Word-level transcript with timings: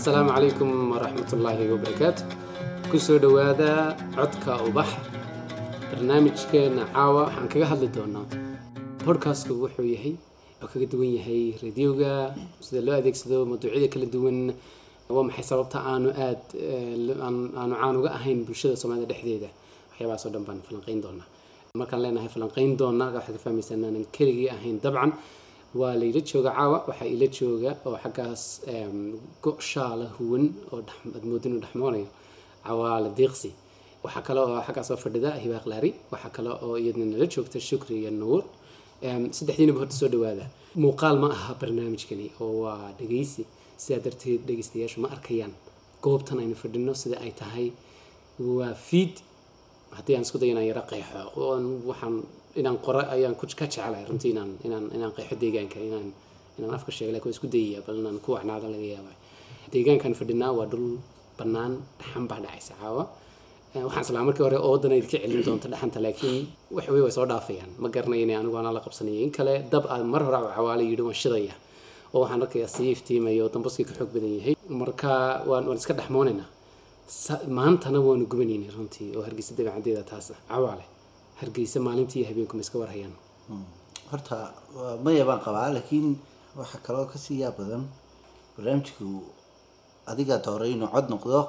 asalaamu 0.00 0.30
calaykum 0.32 0.70
waraxmatullaahi 0.96 1.64
wabarakaatu 1.72 2.22
ku 2.90 2.96
soo 3.06 3.18
dhowaada 3.22 3.72
codka 4.16 4.52
ubax 4.68 4.88
barnaamijkeena 5.92 6.84
caawa. 6.94 7.22
Waxaan 7.28 7.48
kaga 7.52 7.66
hadli 7.72 7.88
doonaa 7.96 8.24
bodkastku 9.04 9.52
wuxuu 9.62 9.84
yahay 9.94 10.14
oo 10.62 10.68
kaga 10.72 10.86
duwan 10.92 11.10
yahay 11.18 11.42
radioga. 11.62 12.12
Sida 12.64 12.80
loo 12.86 12.94
adeegsado 13.00 13.38
mawduucyada 13.50 13.88
kala 13.92 14.06
duwan 14.14 14.38
waa 15.14 15.24
maxay 15.28 15.44
sababta 15.50 15.78
aanu 15.90 16.08
aad 16.26 16.42
aanu 17.26 17.74
caan 17.80 17.94
uga 18.00 18.10
ahayn 18.18 18.38
bulshada 18.46 18.76
soomaalida 18.80 19.08
dhexdeeda? 19.12 19.48
Waxyaabahaas 19.92 20.24
oo 20.26 20.30
dhan 20.34 20.44
baan 20.48 20.60
falanqeyn 20.66 21.00
doonaa. 21.04 21.26
Markaan 21.80 22.00
leenahay 22.04 22.30
falanqeyn 22.34 22.70
doona 22.80 23.04
waxaad 23.16 23.36
ka 23.36 23.42
fahmaysaa 23.44 23.76
inaanan 23.78 24.04
keligii 24.16 24.48
ahayn 24.56 24.76
dabcan 24.84 25.12
waa 25.74 25.94
layla 26.00 26.20
jooga 26.30 26.50
caawa 26.56 26.78
waxaa 26.88 27.08
ila 27.14 27.26
jooga 27.36 27.70
oo 27.86 27.96
xaggaas 28.04 28.42
go-shaala 29.44 30.06
huwan 30.18 30.44
oo 30.72 30.78
aad 31.14 31.24
moodo 31.30 31.46
inuu 31.48 31.60
dhexmoonayo 31.64 32.08
cawaala 32.66 33.08
diiqsi 33.18 33.50
waxaa 34.04 34.22
kale 34.26 34.40
oo 34.40 34.60
xaggaas 34.66 34.88
oo 34.90 34.98
fadhida 35.04 35.30
hibaaq 35.42 35.64
laari 35.70 35.90
waxaa 36.12 36.30
kale 36.36 36.50
oo 36.64 36.74
iyadna 36.82 37.04
nala 37.12 37.26
joogta 37.32 37.58
shukri 37.68 37.94
iyo 38.02 38.10
nuur. 38.10 38.42
Saddexdiinaba 39.36 39.78
horta 39.80 39.96
soo 40.00 40.08
dhawaada. 40.12 40.44
Muuqaal 40.82 41.16
ma 41.22 41.28
aha 41.36 41.52
barnaamijkani 41.60 42.26
oo 42.40 42.52
waa 42.64 42.92
dhegeysi. 42.98 43.42
Sidaa 43.82 44.00
darteed 44.04 44.40
dhegeystayaashu 44.48 44.98
ma 45.00 45.08
arkayaan. 45.14 45.52
Goobtan 46.04 46.38
aynu 46.42 46.54
fadhino 46.62 46.92
sida 46.94 47.16
ay 47.24 47.32
tahay. 47.40 47.66
Waa 48.38 48.74
fiid 48.74 49.14
haddii 49.96 50.14
aan 50.16 50.24
isku 50.26 50.38
dayo 50.38 50.52
inaan 50.52 50.66
yaro 50.70 50.82
qeexo. 50.90 51.20
Waxaan 51.88 52.16
inaan 52.60 52.78
qoro 52.84 53.00
ayaan 53.14 53.34
ka 53.40 53.44
jecelahay 53.50 54.04
runtii 54.10 54.30
inaan 54.34 54.50
inaan 54.66 54.84
inaan 54.96 55.12
qeexo 55.16 55.34
deegaanka 55.42 55.78
inaan 55.88 56.06
inaan 56.58 56.72
afka 56.78 56.90
sheega 56.96 57.12
laakiin 57.14 57.32
isku 57.36 57.46
dayaya 57.54 57.80
bal 57.86 57.96
inaan 58.02 58.18
ku 58.24 58.28
wacnaado 58.36 58.66
laga 58.74 58.86
yaaba 58.94 59.12
deegaankan 59.72 60.12
fadhinaa 60.20 60.52
waa 60.58 60.66
dhul 60.72 60.86
bannaan 61.38 61.72
dhaxan 62.00 62.24
baa 62.30 62.40
dhacaysa 62.44 62.74
caawa. 62.80 63.04
Waxaan 63.86 64.02
islaa 64.06 64.24
markii 64.28 64.44
hore 64.46 64.58
oodan 64.68 64.92
ay 64.96 65.00
ka 65.02 65.08
celin 65.22 65.42
doonto 65.46 65.66
dhaxanta 65.72 65.98
laakiin 66.06 66.36
wax 66.76 66.86
wey 66.94 67.02
way 67.06 67.12
soo 67.16 67.26
dhaafayaan. 67.30 67.70
Ma 67.82 67.88
garanayo 67.94 68.22
inay 68.26 68.36
anigu 68.40 68.56
anaa 68.60 68.72
la 68.76 68.80
qabsanaya 68.86 69.20
in 69.26 69.30
kale 69.36 69.54
dab 69.72 69.84
aad 69.92 70.02
mar 70.12 70.22
hore 70.26 70.38
cawaalo 70.56 70.82
yidhi 70.90 71.02
waan 71.08 71.18
shidaya. 71.22 71.54
Oo 72.14 72.20
waxaan 72.22 72.42
arkayaa 72.44 72.68
sii 72.76 72.88
iftiimayo 72.94 73.44
dambaskii 73.54 73.84
ka 73.88 73.92
xoog 73.98 74.10
badan 74.14 74.32
yahay. 74.38 74.54
Marka 74.80 75.10
waan 75.50 75.64
waan 75.68 75.78
iska 75.82 75.94
dhexmoonaynaa. 75.98 76.48
Maantana 77.58 77.98
waanu 78.06 78.24
gubanaynay 78.32 78.70
runtii 78.76 79.08
oo 79.16 79.22
hargeysa 79.26 79.52
dabeecadeeda 79.58 80.02
taasa 80.10 80.34
cawaale 80.50 80.84
hargeysa 81.40 81.80
maalintii 81.80 82.24
habeenku 82.28 82.56
ma 82.56 82.62
iska 82.62 82.78
warhayaan. 82.78 83.14
Horta 84.10 84.52
maya 85.04 85.24
baan 85.24 85.40
qabaa 85.40 85.68
laakiin 85.76 86.18
waxaa 86.56 86.84
kaloo 86.86 87.06
ka 87.12 87.18
sii 87.18 87.40
yaa 87.40 87.52
badan 87.58 87.88
barnaamijku 88.56 89.06
adigaa 90.12 90.38
dooray 90.46 90.72
inuu 90.76 90.90
cod 90.94 91.06
noqdo 91.12 91.40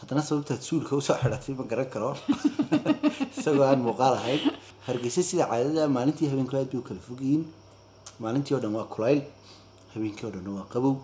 haddana 0.00 0.22
sababtaad 0.28 0.60
suulka 0.68 0.96
u 0.96 1.00
soo 1.00 1.16
xidhatay 1.22 1.54
ma 1.60 1.64
garan 1.70 1.88
karo. 1.94 2.10
Isagoo 3.38 3.64
aan 3.64 3.80
muuqaal 3.86 4.14
ahayn. 4.20 4.42
Hargeysa 4.86 5.22
sida 5.22 5.48
caadada 5.50 5.88
maalintii 5.96 6.28
habeenku 6.32 6.56
aad 6.56 6.68
bay 6.72 6.80
u 6.80 6.88
kala 6.88 7.00
fogyihiin 7.08 7.44
maalintii 8.22 8.54
oo 8.54 8.62
dhan 8.64 8.76
waa 8.78 8.88
kulayl 8.94 9.22
habeenkii 9.94 10.26
oo 10.26 10.34
dhanna 10.34 10.50
waa 10.58 10.68
qabow. 10.74 10.96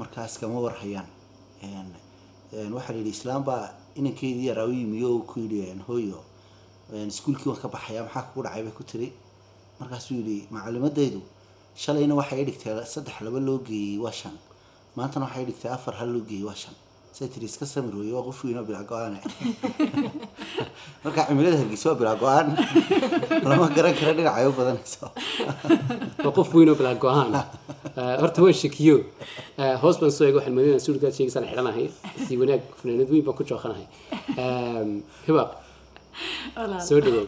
Markaas 0.00 0.38
kama 0.40 0.58
warhayaan. 0.66 1.08
Waxaa 2.74 2.92
la 2.94 2.98
yidhi 2.98 3.14
islaam 3.18 3.44
baa 3.44 3.64
inankeedii 3.94 4.50
yaraa 4.50 4.66
u 4.66 4.74
yimi 4.80 5.04
oo 5.04 5.18
ku 5.30 5.40
yidhi 5.44 5.62
hooyo 5.88 6.31
iskuulkii 6.92 7.48
waan 7.50 7.60
ka 7.62 7.68
baxaya 7.68 8.02
maxaa 8.06 8.22
kugu 8.28 8.42
dhacay 8.46 8.62
bay 8.66 8.72
ku 8.78 8.84
tiri. 8.84 9.08
Markaasuu 9.80 10.14
yidhi 10.20 10.46
macalimadaydu 10.50 11.20
shalayna 11.82 12.14
waxay 12.20 12.40
i 12.42 12.44
dhigtay 12.48 12.74
saddex 12.94 13.16
laba 13.26 13.40
loo 13.40 13.58
geeyey 13.68 13.98
waa 14.04 14.12
shan. 14.12 14.36
Maantana 14.96 15.24
waxay 15.26 15.44
dhigtay 15.48 15.70
afar 15.72 15.94
hal 16.00 16.08
loo 16.14 16.24
geeyey 16.28 16.44
waa 16.44 16.54
shan. 16.54 16.74
Say 17.12 17.28
tiri 17.28 17.44
iska 17.46 17.66
samir 17.66 17.92
weeye 17.96 18.12
waa 18.16 18.22
qof 18.24 18.38
weynoo 18.44 18.64
bilaa 18.64 18.84
go'aane 18.88 19.18
marka 21.04 21.26
cimilada 21.28 21.56
hargeysa 21.60 21.88
waa 21.92 21.98
bilaa 22.00 22.16
go'aan. 22.22 22.48
Lama 23.50 23.68
garan 23.76 23.92
kara 23.98 24.12
dhinacay 24.16 24.46
u 24.48 24.52
badanayso 24.56 25.06
waa 26.24 26.32
qof 26.36 26.48
weyn 26.56 26.68
oo 26.72 26.76
bilaa 26.80 26.94
go'aan. 27.04 27.32
Horta 28.20 28.40
waan 28.44 28.56
shakiyo 28.62 28.96
hoos 29.82 29.96
baan 30.00 30.12
soo 30.16 30.24
eega 30.24 30.38
waxaan 30.40 30.54
moodayna 30.56 30.80
suulkaad 30.86 31.12
sheegaysaan 31.16 31.44
xidhanahay. 31.50 31.86
Si 32.24 32.32
wanaag 32.40 32.62
fanaanad 32.80 33.08
weyn 33.12 33.24
baan 33.26 33.36
ku 33.36 33.44
jooqanahay 33.50 33.86
hibaaq 35.28 35.50
soo 36.88 37.00
dhawow 37.06 37.26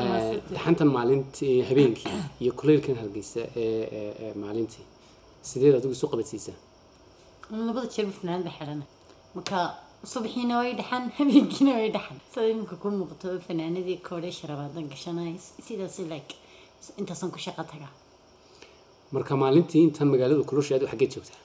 dhaxantan 0.54 0.88
maalintii 0.96 1.56
habeenkii 1.68 2.16
iyo 2.42 2.52
kuleylkan 2.60 2.96
hargeysa 3.02 3.42
ee 3.62 4.32
maalintii 4.44 4.84
sideed 5.50 5.74
adigu 5.78 5.92
isu 5.98 6.06
qabadsiisaa 6.12 6.56
labada 7.68 7.88
jeerba 7.94 8.12
fanaanad 8.18 8.48
xidhana. 8.56 8.84
Marka 9.36 9.58
subaxiina 10.12 10.54
way 10.60 10.72
dhaxan 10.80 11.02
habeenkiina 11.18 11.72
way 11.78 11.88
dhaxan 11.96 12.18
sida 12.32 12.46
iminka 12.52 12.76
ku 12.82 12.88
muuqato 12.98 13.28
fanaanadii 13.46 13.98
koodhe 14.08 14.30
sharabaadan 14.38 14.86
gashanay. 14.92 15.32
Sidaas 15.66 15.96
like 16.12 16.32
intaasaan 17.00 17.30
ku 17.34 17.38
shaqo 17.46 17.62
tagaa 17.72 17.92
marka 19.14 19.32
maalintii 19.42 19.82
intan 19.88 20.08
magaaladu 20.14 20.42
kulusha 20.50 20.72
aad 20.76 20.84
xaggeed 20.92 21.12
joogtaa? 21.14 21.40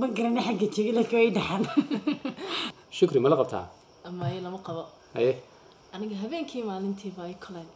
Ma 0.00 0.06
garana 0.16 0.40
xagga 0.46 0.66
jooga 0.76 0.92
laakiin 0.98 1.18
way 1.22 1.30
dhaxan 1.38 1.62
shukri 2.98 3.18
ma 3.24 3.28
la 3.32 3.36
qabtaa 3.40 3.64
maye 4.12 4.40
lama 4.40 4.58
qabo. 4.58 4.84
Haye 5.14 5.32
aniga 5.92 6.16
habeenkii 6.22 6.62
maalintiiba 6.62 7.22
ay 7.24 7.34
koleen. 7.34 7.68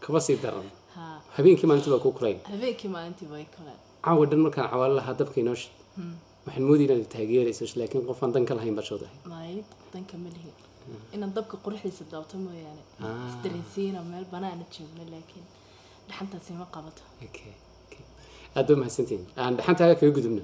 Kaba 0.00 0.20
sii 0.20 0.36
daran. 0.42 0.68
Ha 0.94 1.20
habeenkii 1.36 1.66
maalintii 1.66 1.90
baa 1.94 1.98
kuu 2.04 2.12
kulayn 2.12 2.38
habeenkii 2.52 2.88
maalintiiba 2.90 3.36
ay 3.36 3.46
koleen. 3.56 3.78
Caawa 4.04 4.26
dhan 4.26 4.40
markaan 4.44 4.68
cawaalo 4.70 4.94
lahaa 5.00 5.14
dabka 5.20 5.40
inoo 5.40 5.54
shid 5.54 5.72
waxaan 6.46 6.64
moodaya 6.68 6.86
inaad 6.94 7.08
taageerayso 7.14 7.64
laakiin 7.80 8.06
qof 8.06 8.22
aan 8.22 8.32
dan 8.34 8.44
ka 8.48 8.54
lahayn 8.58 8.74
baad 8.76 8.86
shoodahay 8.90 9.16
maye 9.32 9.64
danka 9.94 10.16
ma 10.22 10.28
lihi 10.36 10.50
inaan 11.14 11.32
dabka 11.36 11.56
quruxdiisa 11.64 12.04
daabto 12.12 12.36
mooyaane. 12.44 12.82
Isdareensiina 13.30 14.02
meel 14.10 14.24
banaana 14.32 14.64
joogno 14.74 15.04
laakiin 15.14 15.44
dhaxantaasi 16.08 16.52
ma 16.60 16.66
qabato. 16.74 17.02
Aad 18.56 18.66
ba 18.68 18.76
mahadsantihin 18.82 19.22
aan 19.36 19.56
dhaxantaaga 19.56 19.94
kaga 20.00 20.12
gudubno 20.18 20.42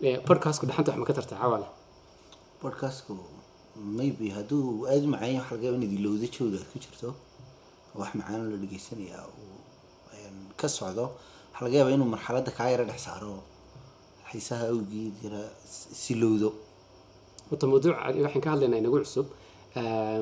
podcastku 0.00 0.66
dhaxanta 0.66 0.90
wax 0.92 0.98
ma 1.00 1.06
ka 1.08 1.12
tartaa 1.18 1.38
cawaale 1.40 1.66
bodcastku 2.62 3.14
maybe 3.98 4.28
hadduu 4.36 4.86
aada 4.90 5.04
u 5.06 5.08
macaan 5.14 5.32
yahay 5.36 5.40
waxa 5.40 5.54
laga 5.56 5.66
yaaba 5.66 5.78
inaad 5.80 5.94
ilowda 5.98 6.26
jooga 6.36 6.56
aad 6.60 6.68
ku 6.72 6.78
jirto 6.84 7.08
wax 8.00 8.10
macaan 8.18 8.40
la 8.52 8.56
dhegeysanaya 8.62 9.18
uu 9.40 9.56
ka 10.60 10.68
socdo 10.68 11.04
waxaa 11.52 11.64
laga 11.64 11.76
yaabaa 11.78 11.94
inuu 11.96 12.08
marxaladda 12.14 12.50
kaa 12.58 12.68
yara 12.72 12.84
dhex 12.90 13.00
saaro 13.08 13.34
xiisaha 14.30 14.64
awgeed 14.72 15.14
yara 15.24 15.42
silowdo 16.04 16.48
horta 17.48 17.64
mawduuc 17.70 17.96
waxaan 18.24 18.42
ka 18.44 18.48
hadlaynaa 18.52 18.80
inagu 18.82 18.98
cusub. 19.04 19.26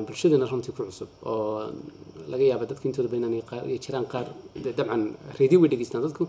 Bulshadana 0.07 0.45
runtii 0.51 0.71
ku 0.75 0.83
cusub 0.87 1.09
oo 1.23 1.71
laga 2.31 2.43
yaaba 2.51 2.63
dadka 2.69 2.83
intooda 2.89 3.09
badan 3.11 3.33
ay 3.71 3.77
jiraan 3.83 4.05
qaar 4.13 4.25
dabcan 4.77 5.01
radio 5.39 5.57
way 5.61 5.69
dhegeystaan 5.71 6.01
dadku 6.05 6.23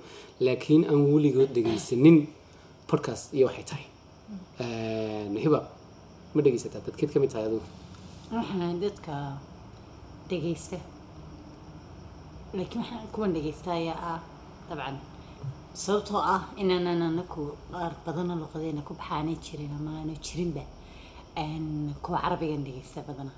laakiin 0.46 0.82
aan 0.90 1.00
weligood 1.14 1.50
dhegeysanin 1.56 2.18
podcast 2.90 3.34
iyo 3.36 3.46
waxay 3.48 3.64
tahay. 3.70 3.86
Hiba 5.44 5.60
ma 6.34 6.40
dhegeysataa 6.44 6.80
dadkeed 6.86 7.10
ka 7.12 7.18
mid 7.20 7.30
tahay 7.32 7.44
adigu 7.48 7.62
waxaan 8.36 8.80
dadka 8.84 9.14
dhegeysta 10.30 10.78
laakiin 12.56 12.80
waxaan 12.82 13.06
kuwan 13.14 13.30
dhegeysta 13.36 13.70
ayaa 13.72 13.98
ah 14.12 14.20
dabcan. 14.68 14.96
Sababtoo 15.84 16.20
ah 16.34 16.42
inaanan 16.62 17.02
anaku 17.08 17.42
qaar 17.72 17.92
badana 18.06 18.34
luqadeena 18.42 18.82
ku 18.88 18.92
baxaanay 19.00 19.36
jirin 19.44 19.72
ama 19.78 19.90
aanu 20.00 20.14
jirinba 20.26 20.64
kuwa 22.04 22.18
carabigan 22.22 22.62
dhegeysta 22.66 23.02
badana. 23.08 23.32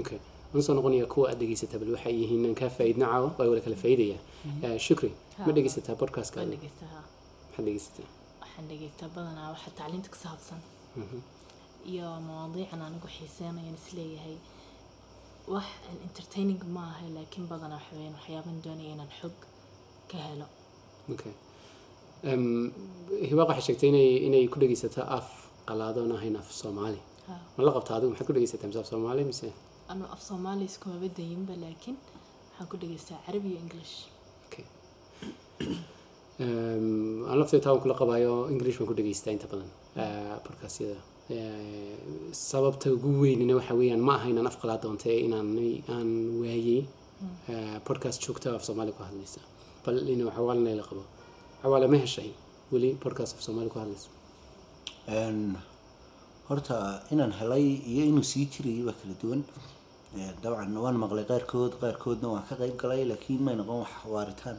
Okay. 0.00 0.18
Waan 0.52 0.62
soo 0.66 0.74
noqonaya 0.74 1.06
kuwa 1.06 1.30
aad 1.30 1.38
dhegeysataa 1.42 1.78
bal 1.82 1.90
waxay 1.96 2.14
yihiin 2.20 2.46
aan 2.46 2.54
kaa 2.60 2.70
faa'iidna 2.76 3.06
caawa 3.12 3.28
waa 3.38 3.46
wala 3.50 3.60
kala 3.66 3.76
faa'iidaya. 3.82 4.18
Shukri. 4.86 5.10
Ma 5.46 5.52
dhegeysataa 5.56 5.94
podcastka? 6.02 6.38
Maxaad 6.42 7.64
dhegeysataa 7.66 8.08
waxaan 8.60 8.68
dhegeystaa 8.68 9.08
badanaa 9.14 9.50
waxa 9.54 9.70
tacliinta 9.78 10.08
ku 10.10 10.16
saabsan. 10.24 10.60
Iyo 11.92 12.06
mawaadiican 12.26 12.82
anigu 12.82 13.08
xiiseenayan 13.16 13.74
is 13.74 13.92
leeyahay 13.96 14.36
wax 15.48 15.64
entertaining 16.06 16.60
ma 16.74 16.82
aha 16.92 17.06
laakiin 17.16 17.46
badanaa 17.48 17.78
waxa 17.80 17.96
weyaan 17.96 18.14
waxyaaban 18.18 18.62
doonaya 18.64 18.92
inaan 18.94 19.12
xog 19.20 19.32
ka 20.10 20.18
helo. 20.26 20.46
Hibaaq 23.28 23.48
waxay 23.50 23.64
sheegtay 23.66 23.88
inay 23.92 24.08
inay 24.28 24.44
ku 24.52 24.56
dhegeysataa 24.60 25.06
af 25.18 25.26
qalaadoon 25.68 26.12
ahayn 26.16 26.36
af 26.36 26.48
soomaali. 26.60 27.00
Ma 27.56 27.60
la 27.64 27.72
qabtaa 27.76 27.96
adigu? 27.96 28.10
Maxaad 28.12 28.26
ku 28.28 28.32
dhegeysataa 28.36 28.68
mise 28.68 28.78
af 28.82 28.86
soomaali 28.92 29.22
mise? 29.30 29.48
Anu 29.92 30.04
af 30.14 30.20
soomaali 30.28 30.64
iskumaba 30.70 31.08
dayinba 31.18 31.54
laakiin 31.64 31.96
waxaan 32.50 32.68
ku 32.70 32.76
dhegeystaa 32.82 33.18
carabi 33.26 33.48
iyo 33.52 33.58
english 33.64 33.94
aan 36.40 37.36
laftay 37.40 37.60
taa 37.64 37.72
waan 37.74 37.82
kula 37.84 37.94
qabaayo 38.00 38.32
english 38.52 38.76
baan 38.78 38.88
ku 38.90 38.94
dhegeystaa 38.98 39.32
inta 39.36 39.46
badan 39.52 39.70
podcastyada 40.46 40.98
sababta 42.50 42.86
ugu 42.96 43.10
weynina 43.22 43.54
waxa 43.58 43.74
weeyaan 43.80 44.02
ma 44.08 44.12
aha 44.18 44.26
inaan 44.32 44.46
af 44.50 44.56
qalaa 44.62 44.78
doonta 44.84 45.06
ee 45.14 45.20
inaan 45.26 45.48
aan 45.94 46.08
waayey 46.42 46.80
podcast 47.88 48.18
joogta 48.24 48.48
af 48.56 48.62
soomaali 48.68 48.92
ku 48.96 49.02
hadlaysa. 49.08 49.40
Bal 49.84 49.96
ina 50.12 50.24
waxawaalina 50.28 50.70
la 50.80 50.84
qabo. 50.88 51.02
Cawaale 51.62 51.86
ma 51.92 51.98
heshay? 52.04 52.30
Weli 52.72 52.90
podcast 53.04 53.32
of 53.36 53.40
soomaali 53.46 53.68
ku 53.72 53.78
hadlaysa. 53.82 54.08
Horta 56.48 56.76
inaan 57.12 57.32
helay 57.40 57.64
iyo 57.92 58.02
inuu 58.10 58.22
sii 58.32 58.46
jirayay 58.52 58.82
waa 58.88 58.96
kala 59.00 59.14
duwan. 59.22 59.42
Dabcan 60.42 60.72
waan 60.84 60.96
maqlay 61.04 61.24
qaarkood 61.30 61.72
qaarkoodna 61.82 62.28
waan 62.34 62.44
ka 62.48 62.54
qayb 62.60 62.74
galay 62.82 63.02
laakiin 63.10 63.40
may 63.46 63.54
noqon 63.60 63.78
wax 63.84 63.92
waaritaan 64.14 64.58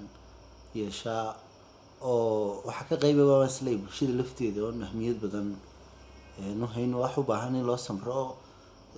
yeeshaa 0.80 1.26
oo 2.04 2.62
waxaa 2.68 2.88
ka 2.90 2.96
qayba 3.04 3.24
waa 3.30 3.46
islay 3.52 3.76
bulshada 3.82 4.14
lafteeda 4.20 4.60
oon 4.66 4.78
ahmiyad 4.88 5.18
badan 5.24 5.48
een, 6.42 6.62
u 6.64 6.68
hayn 6.76 6.92
wax 6.96 7.18
u 7.20 7.24
baahan 7.30 7.56
in 7.60 7.66
loo 7.70 7.78
samro 7.78 8.36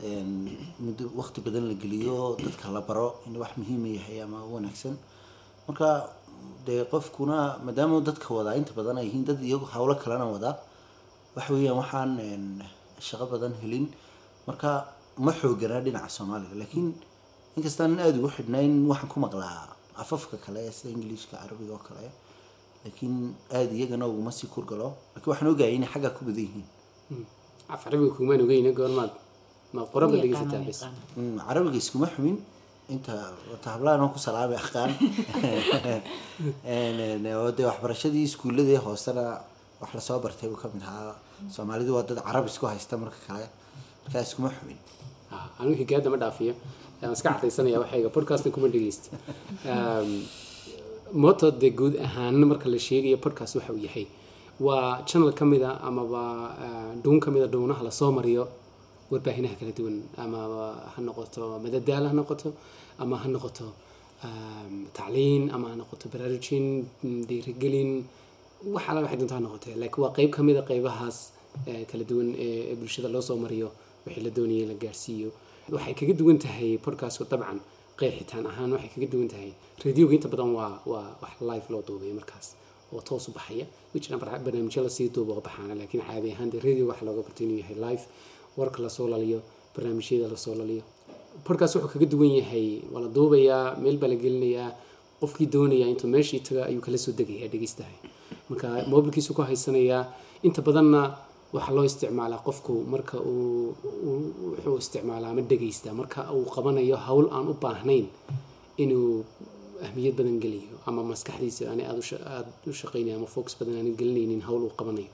een, 0.03 0.31
muddo 0.85 1.03
waqti 1.19 1.39
badan 1.45 1.63
la 1.69 1.75
geliyo 1.81 2.35
dadka 2.45 2.69
la 2.75 2.81
baro 2.81 3.07
in 3.27 3.35
wax 3.41 3.51
muhiima 3.59 3.87
yahay 3.97 4.21
ama 4.25 4.39
wanaagsan. 4.53 4.95
Marka 5.67 5.89
dee 6.65 6.83
qofkuna 6.91 7.57
maadaama 7.65 8.01
dadka 8.01 8.27
wadaa 8.37 8.55
inta 8.59 8.73
badan 8.79 8.97
ay 8.97 9.05
yihiin 9.07 9.25
dad 9.27 9.39
iyagu 9.43 9.65
hawlo 9.73 9.93
kalena 10.01 10.25
wadaa 10.35 10.55
waxa 11.35 11.53
weeyaan 11.53 11.77
waxaan 11.81 12.11
een, 12.19 12.45
shaqo 13.07 13.25
badan 13.33 13.53
helin. 13.61 13.85
Marka 14.47 14.69
ma 15.25 15.31
xooganaa 15.39 15.81
dhinaca 15.85 16.09
soomaaliga 16.09 16.55
laakiin 16.61 16.87
inkastaan 17.57 17.99
aada 17.99 18.17
ugu 18.19 18.29
xidhnayn 18.37 18.73
waxaan 18.91 19.09
ku 19.13 19.17
maqlaa 19.25 19.69
afafka 20.01 20.37
kale 20.45 20.71
sida 20.71 20.89
ingiliishka 20.95 21.35
carabiga 21.37 21.73
oo 21.77 21.83
kale 21.87 22.09
laakiin 22.83 23.15
aada 23.57 23.73
iyagana 23.77 24.05
uguma 24.11 24.31
sii 24.37 24.47
kurgalo 24.53 24.87
laakiin 25.13 25.31
waxaan 25.31 25.49
ogaayay 25.53 25.75
inay 25.79 25.89
xaggaa 25.93 26.15
ku 26.17 26.21
badan 26.27 26.43
yihiin. 26.47 26.67
Carabiga 27.83 28.11
kumaan 28.17 28.41
ogeyna 28.45 28.71
goormaad 28.79 29.11
ma 29.73 29.81
qoraba 29.93 30.13
Yaqaano, 30.13 30.23
dhegeysataa 30.23 30.61
bes 30.67 30.79
yaqaano. 30.81 30.99
Mm, 31.17 31.37
carabiga 31.47 31.77
iskuma 31.83 32.07
xumin. 32.13 32.37
Inta 32.93 33.13
oo 33.53 34.07
ku 34.13 34.19
salaamay 34.19 34.57
aqaan. 34.59 34.91
Oo 37.39 37.51
dee 37.55 37.65
waxbarashadii 37.71 38.23
iskuuladii 38.29 38.79
hoosena 38.85 39.23
wax 39.81 39.91
la 39.95 40.01
soo 40.07 40.19
bartay 40.19 40.49
buu 40.49 40.59
ka 40.59 40.67
mid 40.73 40.83
ahaa. 40.83 41.15
Soomaalidu 41.55 41.91
waa 41.95 42.03
dad 42.03 42.19
carab 42.27 42.45
isku 42.51 42.65
haysta 42.67 42.97
marka 42.97 43.19
kale. 43.27 43.47
Markaa 44.03 44.21
iskuma 44.27 44.49
xumin. 44.57 44.77
Ah, 45.31 45.47
anigu 45.59 45.75
higaada 45.81 46.09
ma 46.13 46.17
dhaafiyo. 46.23 46.53
Waan 47.01 47.13
iska 47.17 47.29
cadaysanaya 47.35 47.79
waxayga 47.83 48.09
podcastan 48.15 48.51
kuma 48.55 48.67
dhegeysta 48.67 49.09
Um, 49.73 50.11
moto 51.13 51.51
dee 51.51 51.71
guud 51.71 51.95
ahaan 52.05 52.35
marka 52.45 52.67
la 52.69 52.77
sheegayo 52.77 53.17
podcast 53.17 53.55
waxa 53.55 53.73
uu 53.73 53.77
yahay. 53.87 54.07
Waa 54.59 55.03
channel 55.05 55.31
ka 55.33 55.45
mid 55.45 55.61
a 55.63 55.79
amaba 55.87 56.21
ah, 56.65 56.93
dhuun 57.03 57.19
ka 57.19 57.31
mid 57.31 57.43
a 57.43 57.47
dhuunaha 57.47 57.83
la 57.83 57.91
soo 57.91 58.11
mariyo 58.11 58.47
warbaahiнаha 59.11 59.55
kala 59.59 59.71
duwan. 59.71 60.01
Ama 60.17 60.39
ha 60.93 61.01
noqoto 61.01 61.59
madadaal 61.63 62.05
ha 62.09 62.13
noqoto 62.13 62.53
ama 62.99 63.17
ha 63.17 63.27
noqoto 63.27 63.65
um, 64.23 64.85
tacliin 64.93 65.49
ama 65.51 65.69
ha 65.71 65.75
noqoto 65.75 66.05
baraarujin 66.13 66.85
dhiirigelin 67.27 68.03
wax 68.73 68.83
alla 68.89 69.01
waxay 69.05 69.17
doontaa 69.17 69.37
ha 69.39 69.43
noqotee. 69.47 69.75
Laakiin 69.81 70.01
waa 70.03 70.13
qeyb 70.17 70.29
ka 70.35 70.41
mid 70.43 70.57
a 70.57 70.61
qeybahaas 70.69 71.17
eh, 71.67 71.85
kala 71.89 72.03
duwan 72.03 72.29
ee 72.45 72.75
bulshada 72.75 73.09
loo 73.09 73.21
soo 73.21 73.37
mariyo 73.37 73.67
wixii 74.05 74.23
la 74.23 74.29
doonayay 74.37 74.65
la 74.71 74.73
gaarsiiyo. 74.83 75.29
Waxay 75.71 75.93
kaga 75.99 76.13
duwan 76.13 76.37
tahay 76.43 76.77
podcastku 76.77 77.23
dabcan 77.31 77.59
qeexitaan 77.99 78.45
ahaan 78.51 78.71
waxay 78.75 78.89
kaga 78.95 79.07
duwan 79.13 79.27
tahay. 79.33 79.51
Radioga 79.85 80.13
inta 80.17 80.27
badan 80.33 80.51
waa 80.57 80.81
waa 80.91 81.07
wax 81.21 81.33
live 81.49 81.65
loo 81.69 81.81
duubayo 81.87 82.13
markaas 82.19 82.55
oo 82.93 83.01
toos 83.01 83.27
u 83.27 83.31
baxaya. 83.31 83.65
Wijna 83.93 84.17
barnaamijyo 84.17 84.81
la 84.83 84.89
sii 84.89 85.09
duuba 85.15 85.33
oo 85.33 85.41
baxaana 85.41 85.75
laakiin 85.75 86.03
caadi 86.07 86.31
ahaan 86.31 86.49
dee 86.51 86.59
radio 86.59 86.87
waxa 86.87 87.05
looga 87.05 87.21
bartay 87.27 87.45
inuu 87.47 87.57
yahay 87.61 87.75
live. 87.85 88.03
Warka 88.57 88.81
la 88.81 88.89
soo 88.89 89.07
laliyo 89.07 89.39
barnaamijyada 89.75 90.27
la 90.33 90.37
soo 90.37 90.55
laliyo. 90.55 90.83
Podcast 91.43 91.75
wuxuu 91.75 91.89
kaga 91.93 92.05
duwan 92.05 92.31
yahay 92.41 92.81
waa 92.91 93.01
la 93.05 93.07
duubayaa 93.09 93.77
meel 93.81 93.97
baa 93.97 94.07
la 94.13 94.15
gelinayaa 94.15 94.71
qofkii 95.21 95.45
doonaya 95.53 95.87
intuu 95.87 96.07
meeshii 96.09 96.39
taga 96.39 96.65
ayuu 96.69 96.81
kala 96.81 96.97
soo 96.97 97.11
degayaa 97.17 97.47
dhegeystahay. 97.53 97.95
Marka 98.49 98.67
mobilkiisu 98.87 99.33
ku 99.33 99.41
haysanayaa 99.41 100.05
inta 100.43 100.61
badanna 100.61 101.01
waxaa 101.55 101.73
loo 101.77 101.85
isticmaalaa 101.89 102.41
qofku 102.47 102.73
marka 102.93 103.15
uu 103.31 103.75
uu- 104.09 104.33
wuxuu 104.51 104.77
isticmaalaa 104.83 105.29
ama 105.33 105.41
dhegeystaa 105.51 105.93
marka 106.01 106.19
uu 106.37 106.45
qabanayo 106.55 106.97
hawl 107.07 107.25
aan 107.35 107.45
u 107.51 107.53
baahnayn 107.63 108.05
inuu 108.83 109.09
ahmiyad 109.85 110.13
badan 110.19 110.37
geliyo 110.43 110.75
ama 110.87 111.01
maskaxdiisa 111.11 111.61
aanay 111.71 111.85
aada 111.89 111.99
u 112.03 112.05
sha- 112.09 112.25
aada 112.35 112.49
u 112.71 112.73
shaqaynayo 112.81 113.15
ama 113.19 113.27
focus 113.35 113.53
badan 113.59 113.75
aanay 113.79 113.93
gelinaynin 113.99 114.41
hawl 114.47 114.61
uu 114.67 114.73
qabanayo 114.79 115.09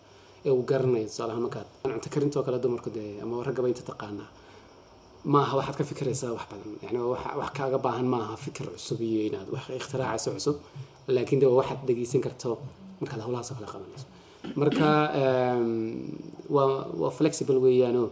ee 0.45 0.51
uu 0.57 0.63
garanayo 0.71 1.05
tusaale 1.09 1.31
ahaan 1.31 1.43
markaad 1.47 1.67
cunto 1.83 2.07
karintoo 2.13 2.41
kale 2.45 2.57
dumarku 2.63 2.89
dee 2.97 3.09
ama 3.23 3.35
raggaba 3.47 3.67
inta 3.71 3.83
taqaanaa 3.91 4.29
maaha 5.33 5.53
waxaad 5.59 5.75
ka 5.79 5.83
fikiraysaa 5.91 6.31
wax 6.37 6.45
badan. 6.51 6.71
Yani 6.85 6.97
wax 7.41 7.49
kaaga 7.57 7.77
baahan 7.85 8.07
maaha 8.13 8.33
fikir 8.45 8.65
cusub 8.75 8.99
iyo 9.09 9.21
inaad 9.29 9.47
wax 9.55 9.63
ikhtiraacayso 9.79 10.29
cusub 10.37 10.55
laakiin 11.15 11.39
de 11.41 11.45
waxaad 11.59 11.79
dhegeysan 11.87 12.21
karto 12.25 12.49
markaad 13.01 13.21
howlahaas 13.25 13.49
kale 13.57 13.67
qabanayso 13.73 14.07
marka 14.55 14.89
em, 15.23 15.65
waa 16.49 16.87
waa 17.01 17.11
flexible 17.19 17.57
weeyaano. 17.65 18.09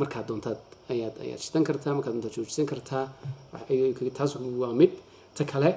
Markaad 0.00 0.26
doontaad 0.28 0.60
ayaad 0.92 1.14
ayaad 1.24 1.40
shidan 1.44 1.64
kartaa 1.68 1.94
markaad 1.96 2.12
doontaad 2.14 2.34
joojisan 2.36 2.66
kartaa 2.72 3.04
taas 4.18 4.32
waa 4.62 4.72
mid. 4.80 4.92
Ta 5.36 5.44
kale 5.44 5.70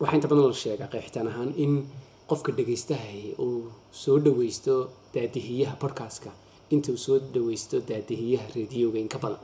waxaa 0.00 0.16
inta 0.18 0.28
badan 0.28 0.46
la 0.48 0.54
sheegaa 0.64 0.88
qeexitaan 0.92 1.28
ahaan 1.32 1.50
in 1.64 1.72
qofka 2.30 2.50
dhegaystahay 2.56 3.34
uu 3.44 3.70
soo 4.02 4.18
dhaweysto 4.24 4.74
daadihiyaha 5.14 5.76
podcastka. 5.82 6.30
Inta 6.74 6.88
uu 6.92 6.96
soo 7.06 7.18
dhaweysto 7.34 7.76
daadihiyaha 7.88 8.46
radioga 8.56 8.98
in 8.98 9.08
ka 9.08 9.18
badan. 9.24 9.40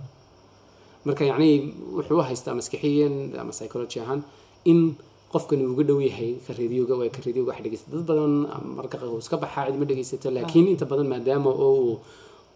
Marka 1.05 1.25
yacni 1.31 1.51
wuxuu 1.97 2.19
u 2.19 2.23
haystaa 2.29 2.55
maskixiyan 2.55 3.15
ama 3.41 3.53
psychology 3.53 4.01
ahaan 4.01 4.23
in 4.65 4.97
qofkan 5.33 5.59
uu 5.65 5.71
uga 5.75 5.85
dhow 5.89 6.01
yahay 6.09 6.31
ka 6.47 6.51
radioga 6.61 6.95
waa 7.01 7.11
ka 7.17 7.21
radioga 7.27 7.49
wax 7.53 7.59
dhegeysta 7.65 7.89
dad 7.93 8.05
badan 8.11 8.33
marka 8.79 8.97
qaar 9.01 9.09
uu 9.15 9.21
iska 9.25 9.37
baxaa 9.43 9.67
cidma 9.69 9.85
dhegeysato 9.91 10.29
laakiin 10.37 10.67
inta 10.73 10.85
badan 10.93 11.07
maadaama 11.13 11.51
oo 11.65 11.75
uu 11.89 11.95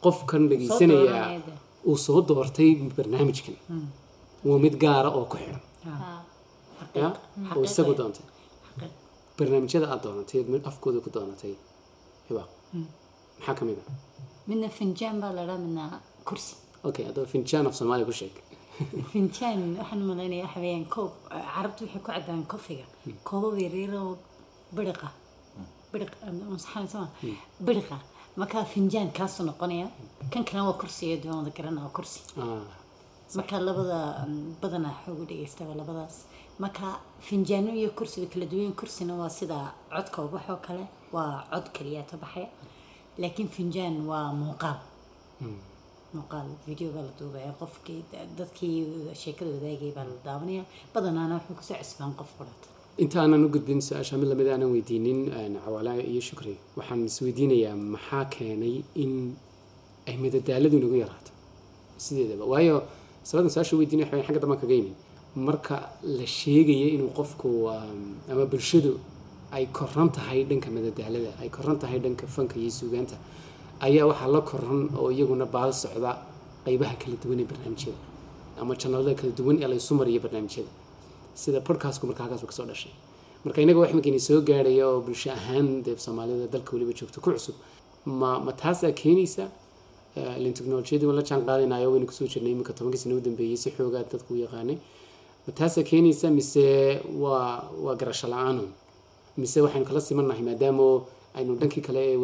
qofkan 0.05 0.43
dhegeysanaya 0.51 1.23
uu 1.91 1.97
soo 2.05 2.21
doortay 2.29 2.71
barnaamijkan. 2.97 3.57
Waa 4.49 4.59
mid 4.65 4.75
gaara 4.83 5.09
oo 5.19 5.25
ku 5.31 5.37
xidhan. 5.43 5.61
Ya 7.01 7.09
oo 7.57 7.63
isagu 7.69 7.93
doontay. 7.99 8.25
Barnaamijyada 9.39 9.87
aad 9.93 10.01
doonatay 10.05 10.41
mid 10.53 10.63
afkooda 10.71 10.99
ku 11.05 11.11
doonatay. 11.15 11.55
Hibaaq 12.29 12.49
maxaa 13.39 13.55
ka 13.59 13.63
mid 13.69 13.79
ah? 13.83 13.87
Midna 14.49 14.69
finjaan 14.79 15.17
baa 15.23 15.33
la 15.37 15.43
dhaa 15.49 15.59
midna 15.65 15.85
kursi. 16.29 16.55
Okay 16.89 17.05
haddaba 17.09 17.27
finjaan 17.35 17.65
af 17.69 17.75
soomaaliya 17.79 18.07
ku 18.11 18.15
sheeg 18.21 18.35
finjaan 19.13 19.77
waxaan 19.79 20.03
u 20.03 20.07
malaynaya 20.11 20.45
waxa 20.47 20.61
weeyaan 20.61 20.87
koob. 20.95 21.13
Carabtu 21.55 21.85
waxay 21.85 22.01
ku 22.01 22.11
caddaan 22.13 22.43
kofiga 22.53 22.85
koobab 23.25 23.59
yaryar 23.65 23.95
oo 24.01 24.19
biriqa 24.77 25.09
biriq 25.93 26.13
masaxan 26.55 26.89
sama 26.93 27.09
biriqa 27.67 27.97
markaa 28.41 28.65
finjaan 28.65 29.09
kaasuu 29.17 29.45
noqonaya 29.47 29.87
kan 30.33 30.45
kalena 30.45 30.65
waa 30.69 30.79
kursi 30.81 31.03
iyo 31.07 31.17
doonada 31.23 31.51
garana 31.57 31.81
waa 31.85 31.93
kursi. 31.97 32.21
Ah, 32.41 32.65
marka 33.37 33.55
labada 33.69 33.99
mm, 34.29 34.55
badanaa 34.61 34.95
xoogu 35.05 35.25
dhegeysta 35.29 35.65
waa 35.69 35.75
labadaas. 35.81 36.17
Marka 36.63 36.87
finjaano 37.27 37.71
iyo 37.81 37.91
kursi 37.99 38.21
way 38.21 38.29
kala 38.33 38.47
duwan 38.53 38.73
kursina 38.81 39.13
waa 39.21 39.29
sida 39.39 39.59
codka 39.95 40.19
ubaxoo 40.27 40.57
kale 40.67 40.85
waa 41.15 41.45
cod 41.53 41.67
kaliya 41.77 42.03
ta 42.11 42.17
baxaya. 42.23 42.49
Laakiin 43.21 43.49
finjaan 43.57 43.97
waa 44.11 44.33
muuqaal 44.41 44.79
muuqaal 46.19 46.49
video 46.69 46.89
la 46.97 47.03
duubaya 47.21 47.51
qofkii 47.63 48.01
dadkii 48.39 48.77
sheekada 49.23 49.51
wadaagay 49.57 49.93
baa 49.97 50.05
la 50.11 50.17
daawanaya 50.27 50.63
badanaana 50.95 51.35
wuxuu 51.39 51.55
ku 51.59 51.65
soo 51.69 51.77
cusbaan 51.83 52.13
qof 52.21 52.31
qurata 52.39 52.67
inta 53.03 53.19
u 53.47 53.49
gudbin 53.55 53.81
su'aasha 53.89 54.15
mid 54.21 54.29
la 54.29 54.35
mid 54.41 54.49
aanan 54.53 54.71
weydiinin 54.75 55.21
cawaala 55.65 55.93
iyo 56.13 56.21
shukri 56.29 56.55
waxaan 56.79 57.01
isweydiinayaa 57.11 57.77
maxaa 57.95 58.25
keenay 58.35 58.75
in 59.05 59.13
ay 60.09 60.17
madadaaladu 60.25 60.77
inagu 60.81 60.97
yaraato 61.05 61.33
sideedaba 62.05 62.45
waayo 62.53 62.77
sabadan 63.29 63.51
su'aasha 63.55 63.75
weydiinaya 63.81 64.07
waxa 64.07 64.17
weeye 64.17 64.27
xagga 64.29 64.41
dambe 64.45 64.57
kaga 64.63 64.75
yimin 64.79 64.95
marka 65.47 65.77
la 66.19 66.27
sheegaya 66.39 66.87
inuu 66.97 67.11
qofku 67.19 67.49
ama 68.33 68.45
bulshadu 68.53 68.93
ay 69.57 69.65
koran 69.79 70.09
tahay 70.17 70.41
dhanka 70.51 70.69
madadaalada 70.77 71.31
ay 71.43 71.49
koran 71.57 71.77
tahay 71.83 71.99
dhanka 72.05 72.25
fanka 72.35 72.55
iyo 72.63 72.71
suugaanta 72.79 73.17
ayaa 73.87 74.07
waxaa 74.11 74.29
la 74.35 74.41
koran 74.51 74.81
oo 75.01 75.09
iyaguna 75.17 75.47
baal 75.55 75.73
socda 75.83 76.11
qeybaha 76.65 76.95
kala 77.03 77.17
duwan 77.23 77.39
ee 77.43 77.45
barnaamijyada. 77.51 77.99
Ama 78.61 78.73
janalada 78.81 79.15
kala 79.21 79.33
duwan 79.39 79.57
ee 79.63 79.69
laysu 79.73 79.93
mariyo 80.01 80.21
barnaamijyada. 80.25 80.71
Sida 81.35 81.61
podcastku 81.69 82.05
marka 82.09 82.23
halkaas 82.25 82.45
ka 82.51 82.53
soo 82.59 82.67
dhashay. 82.71 82.93
Marka 83.45 83.59
inaga 83.65 83.79
wax 83.83 83.91
markayna 83.97 84.21
soo 84.29 84.41
gaadhaya 84.49 84.85
oo 84.91 85.01
bulsho 85.07 85.31
ahaan 85.39 85.83
dee 85.85 85.97
soomaalida 86.05 86.47
dalka 86.55 86.71
weliba 86.75 86.93
joogto 86.99 87.19
ku 87.25 87.31
cusub 87.33 87.55
ma 88.21 88.39
ma 88.47 88.53
taasaa 88.53 88.93
keenaysa 89.01 89.45
ileen 90.39 90.55
teknolojiyadii 90.59 91.07
waan 91.09 91.17
la 91.21 91.23
jaan 91.29 91.43
qaadanayo 91.49 91.89
waynu 91.93 92.07
ku 92.07 92.13
soo 92.19 92.27
jirnay 92.33 92.53
iminka 92.55 92.73
tobankii 92.73 93.01
sano 93.03 93.17
u 93.17 93.21
dambeeyey 93.27 93.57
si 93.57 93.71
xoogaa 93.77 94.05
dadku 94.13 94.35
u 94.35 94.37
yaqaanay. 94.45 94.77
Ma 95.47 95.51
taasaa 95.59 95.83
keenaysa 95.91 96.31
mise 96.31 96.65
waa 97.23 97.65
waa 97.85 97.95
garasho 98.01 98.29
la'aanu 98.33 98.65
mise 99.41 99.59
waxaynu 99.65 99.87
kala 99.89 100.01
simannahay 100.01 100.43
maadaama 100.49 100.87
aynu 101.37 101.53
dhankii 101.61 101.83
kale 101.87 102.01
ee 102.13 102.17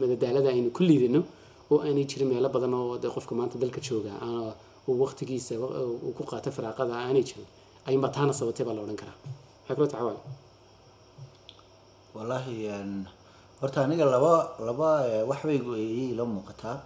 madadaalada 0.00 0.48
aynu 0.54 0.70
ku 0.76 0.82
liidano 0.88 1.20
oo 1.72 1.78
aanay 1.86 2.04
jirin 2.10 2.28
meelo 2.32 2.48
badan 2.54 2.74
oo 2.80 2.98
dee 3.02 3.10
qofka 3.16 3.32
maanta 3.38 3.56
dalka 3.62 3.80
jooga 3.86 4.12
waqtigiisa 5.02 5.54
wa- 5.62 5.72
uu 6.06 6.12
ku 6.18 6.22
qaato 6.30 6.48
firaaqada 6.56 6.92
aanay 7.04 7.24
jirin 7.28 7.46
ayuunbaa 7.88 8.12
taana 8.16 8.32
sabatay 8.38 8.64
baa 8.66 8.74
la 8.76 8.82
odhan 8.84 8.98
karaa. 9.02 9.16
Maxay 9.60 9.74
kula 9.76 9.88
tacawaal 9.92 10.18
wallaahi 12.16 12.54
horta 13.60 13.78
aniga 13.84 14.04
laba 14.14 14.32
laba 14.68 14.88
eh, 15.10 15.22
wax 15.30 15.40
bay 15.48 15.58
ayay 15.60 16.12
ila 16.14 16.24
muuqataa. 16.34 16.76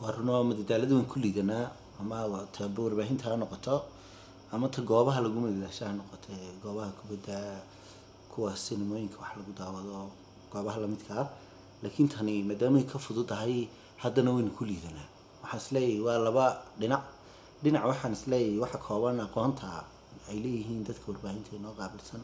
Waa 0.00 0.12
runo 0.16 0.34
madadaalada 0.50 0.92
waan 0.96 1.08
ku 1.12 1.16
liidanaa 1.24 1.66
ama 2.00 2.16
ta 2.54 2.62
warbaahinta 2.84 3.24
ha 3.30 3.36
noqoto 3.42 3.74
ama 4.54 4.66
ta 4.74 4.80
goobaha 4.90 5.18
lagu 5.24 5.38
madadaasho 5.44 5.82
ha 5.88 5.92
noqoto 6.00 6.30
goobaha 6.62 6.90
kubadda 6.98 7.36
kuwa 8.32 8.56
sinimooyinka 8.56 9.16
wax 9.22 9.32
lagu 9.38 9.52
daawado 9.58 10.10
goobaha 10.52 10.78
lamidka 10.80 11.14
ah. 11.22 11.28
Laakiin 11.82 12.08
tani 12.08 12.42
maadaamay 12.48 12.84
ka 12.84 12.98
fududahay 12.98 13.68
haddana 14.02 14.30
waynu 14.36 14.50
ku 14.58 14.64
liidanaa. 14.68 15.08
Waxaan 15.42 15.60
is 15.60 15.68
leeyahay 15.72 16.00
waa 16.06 16.18
laba 16.26 16.46
dhinac. 16.80 17.02
Dhinac 17.62 17.84
waxaan 17.90 18.12
is 18.12 18.24
leeyahay 18.30 18.58
waxa 18.64 18.78
kooban 18.86 19.20
aqoonta 19.26 19.68
ay 20.28 20.36
leeyihiin 20.44 20.84
dadka 20.88 21.06
warbaahinta 21.12 21.50
inoo 21.58 21.72
qaabilsan. 21.80 22.20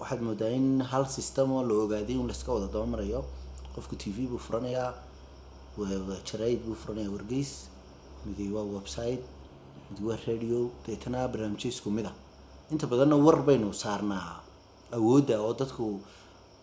Waxaad 0.00 0.20
moodaa 0.26 0.50
in 0.58 0.80
hal 0.90 1.04
system 1.06 1.52
oo 1.52 1.62
la 1.68 1.74
ogaaday 1.84 2.16
in 2.18 2.26
layska 2.30 2.50
wada 2.54 2.66
dabamarayo 2.74 3.20
qofku 3.74 3.94
t 3.96 4.10
v 4.14 4.26
buu 4.30 4.38
furanayaa 4.46 4.90
jaraa'id 6.28 6.60
buu 6.66 6.74
furanayaa 6.74 7.12
wargeys 7.16 7.52
midi 8.26 8.50
waa 8.52 8.66
website 8.76 9.22
midi 9.90 10.02
waa 10.08 10.18
radio 10.26 10.70
deetana 10.86 11.28
barnaamijyo 11.28 11.68
isku 11.70 11.90
mid 11.90 12.06
ah. 12.06 12.14
Inta 12.72 12.86
badanna 12.86 13.16
war 13.16 13.38
baynu 13.46 13.72
saarnaa 13.72 14.40
awoodda 14.96 15.34
oo 15.44 15.52
dadku 15.60 15.84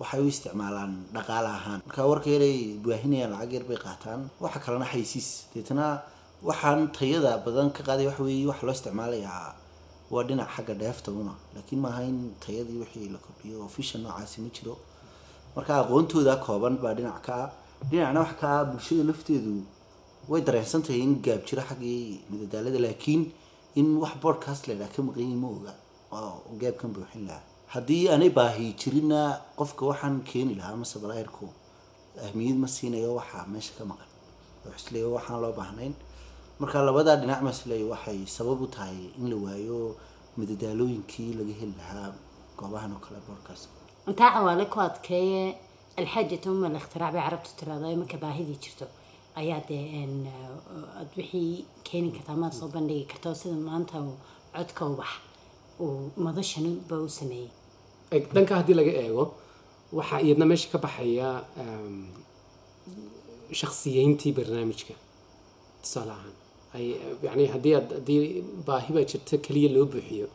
waxay 0.01 0.19
u 0.23 0.27
isticmaalaan 0.33 0.93
dhaqaale 1.15 1.49
ahaan. 1.57 1.79
Marka 1.87 2.01
warka 2.11 2.29
yaray 2.35 2.57
baahinayaan 2.85 3.31
lacag 3.35 3.51
yar 3.55 3.63
bay 3.69 3.77
qaataan. 3.85 4.19
Waxa 4.43 4.59
kalena 4.63 4.85
xaysiis 4.93 5.29
deetana 5.53 5.85
waxaan 6.49 6.79
tayada 6.97 7.31
badan 7.45 7.67
ka 7.75 7.81
qaaday 7.87 8.05
waxa 8.09 8.23
weeye 8.27 8.45
waxa 8.51 8.63
loo 8.67 8.75
isticmaalayaa 8.77 9.55
waa 10.13 10.23
dhinac 10.27 10.49
xagga 10.55 10.73
dheefta 10.81 11.09
una 11.11 11.33
laakiin 11.55 11.79
maaha 11.85 12.01
in 12.11 12.17
tayadii 12.45 12.79
wixii 12.83 13.09
la 13.13 13.19
kordhiyo 13.25 13.57
oo 13.63 13.67
fishan 13.75 14.01
noocaasi 14.03 14.37
ma 14.43 14.49
jiro. 14.55 14.73
Marka 15.55 15.73
aqoontooda 15.83 16.33
kooban 16.45 16.75
baa 16.83 16.93
dhinac 16.97 17.19
ka 17.27 17.33
ah. 17.43 17.49
Dhinacna 17.91 18.19
waxa 18.23 18.35
ka 18.41 18.47
ah 18.59 18.63
bulshada 18.69 19.03
lafteedu 19.09 19.53
way 20.29 20.41
dareensan 20.47 20.81
tahay 20.85 21.01
in 21.07 21.13
gaab 21.25 21.41
jiro 21.47 21.61
xaggii 21.69 22.23
madadaalada. 22.31 22.79
Laakiin 22.85 23.21
in 23.79 23.87
wax 24.01 24.13
podcast 24.23 24.61
la 24.67 24.73
yidhaha 24.73 24.91
ka 24.95 25.01
maqan 25.07 25.21
yihiin 25.23 25.39
ma 25.43 25.47
oga. 25.57 25.73
Oo 26.17 26.55
gaabkan 26.61 26.89
buuxin 26.95 27.23
lahaa 27.29 27.43
haddii 27.73 28.03
aanay 28.11 28.29
baahi 28.39 28.67
jirinna 28.81 29.21
qofka 29.59 29.83
waxaan 29.91 30.15
keeni 30.29 30.53
lahaa 30.59 30.75
mase 30.81 30.95
balaayirku 31.03 31.45
ahmiyad 32.25 32.57
ma 32.63 32.67
siinayo 32.75 33.11
waxa 33.19 33.39
meesha 33.53 33.73
ka 33.77 33.83
maqan. 33.91 34.09
Oo 34.65 34.73
isleeya 34.79 35.07
waxaan 35.17 35.39
loo 35.43 35.53
baahnayn. 35.59 35.93
Marka 36.59 36.77
labadaa 36.87 37.15
dhinac 37.21 37.41
ma 37.45 37.51
isleeya 37.57 37.85
waxay 37.93 38.19
sabab 38.35 38.61
u 38.61 38.67
tahay 38.75 38.97
in 39.19 39.25
la 39.31 39.35
waayo 39.45 39.79
madadaalooyinkii 40.37 41.31
laga 41.39 41.53
heli 41.59 41.75
lahaa 41.81 42.09
goobahan 42.59 42.91
oo 42.95 43.01
kale 43.05 43.19
podcast 43.29 43.69
intaa 44.09 44.29
cawaale 44.35 44.65
ku 44.73 44.77
adkeeye 44.87 45.41
alxaajatu 45.99 46.47
uma 46.51 46.67
alikhtiraac 46.71 47.13
bay 47.13 47.23
carabtu 47.27 47.49
tiraahdo 47.59 47.87
marka 48.01 48.17
baahidii 48.23 48.59
jirto? 48.63 48.85
Ayaa 49.39 49.61
dee 49.69 49.85
aad 50.99 51.09
wixii 51.17 51.65
keeni 51.87 52.09
kartaa 52.15 52.35
maad 52.41 52.53
soo 52.59 52.67
bandhigi 52.75 53.05
kartaa 53.11 53.35
sida 53.41 53.55
maanta 53.69 53.97
codka 54.55 54.83
ubax 54.91 55.11
uu 55.83 56.11
madashani 56.25 56.71
ba 56.89 56.95
u 57.05 57.09
sameeyey 57.19 57.49
dhanka 58.35 58.53
haddii 58.59 58.77
laga 58.79 58.91
eego 59.03 59.23
waxaa 59.97 60.19
iyadna 60.25 60.45
meesha 60.51 60.67
ka 60.73 60.77
baxaya 60.85 61.27
um, 61.61 62.07
shakhsiyeyntii 63.59 64.31
barnaamijka 64.37 64.93
tusaale 65.81 66.11
ahaan. 66.17 66.35
Yani 67.25 67.45
haddii 67.53 67.73
haddii 67.77 68.21
baahi 68.67 68.91
baa 68.95 69.05
jirta 69.11 69.37
keliya 69.45 69.69
loo 69.75 69.85
buuxiyo 69.93 70.27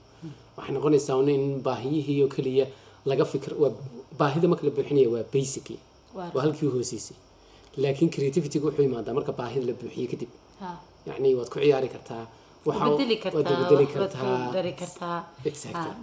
waxay 0.57 0.73
noqonaysaa 0.77 1.17
un 1.23 1.29
in 1.37 1.45
baahiyihii 1.67 2.23
oo 2.25 2.29
keliya 2.37 2.67
laga 3.11 3.25
fikir 3.33 3.53
waa 3.63 3.73
baahida 4.19 4.49
marka 4.49 4.65
la 4.67 4.73
buuxinaya 4.77 5.09
waa 5.15 5.25
basically 5.35 5.79
Waa 6.35 6.43
halkii 6.43 6.69
hooseysay. 6.75 7.17
Laakiin 7.83 8.11
creativityga 8.15 8.65
wuxuu 8.67 8.85
imaadaa 8.91 9.15
marka 9.19 9.33
baahida 9.41 9.67
la 9.67 9.73
buuxiyo 9.81 10.07
kadib. 10.13 10.31
Yani 11.07 11.35
waad 11.39 11.49
ku 11.53 11.59
ciyaari 11.59 11.89
kartaa 11.95 12.25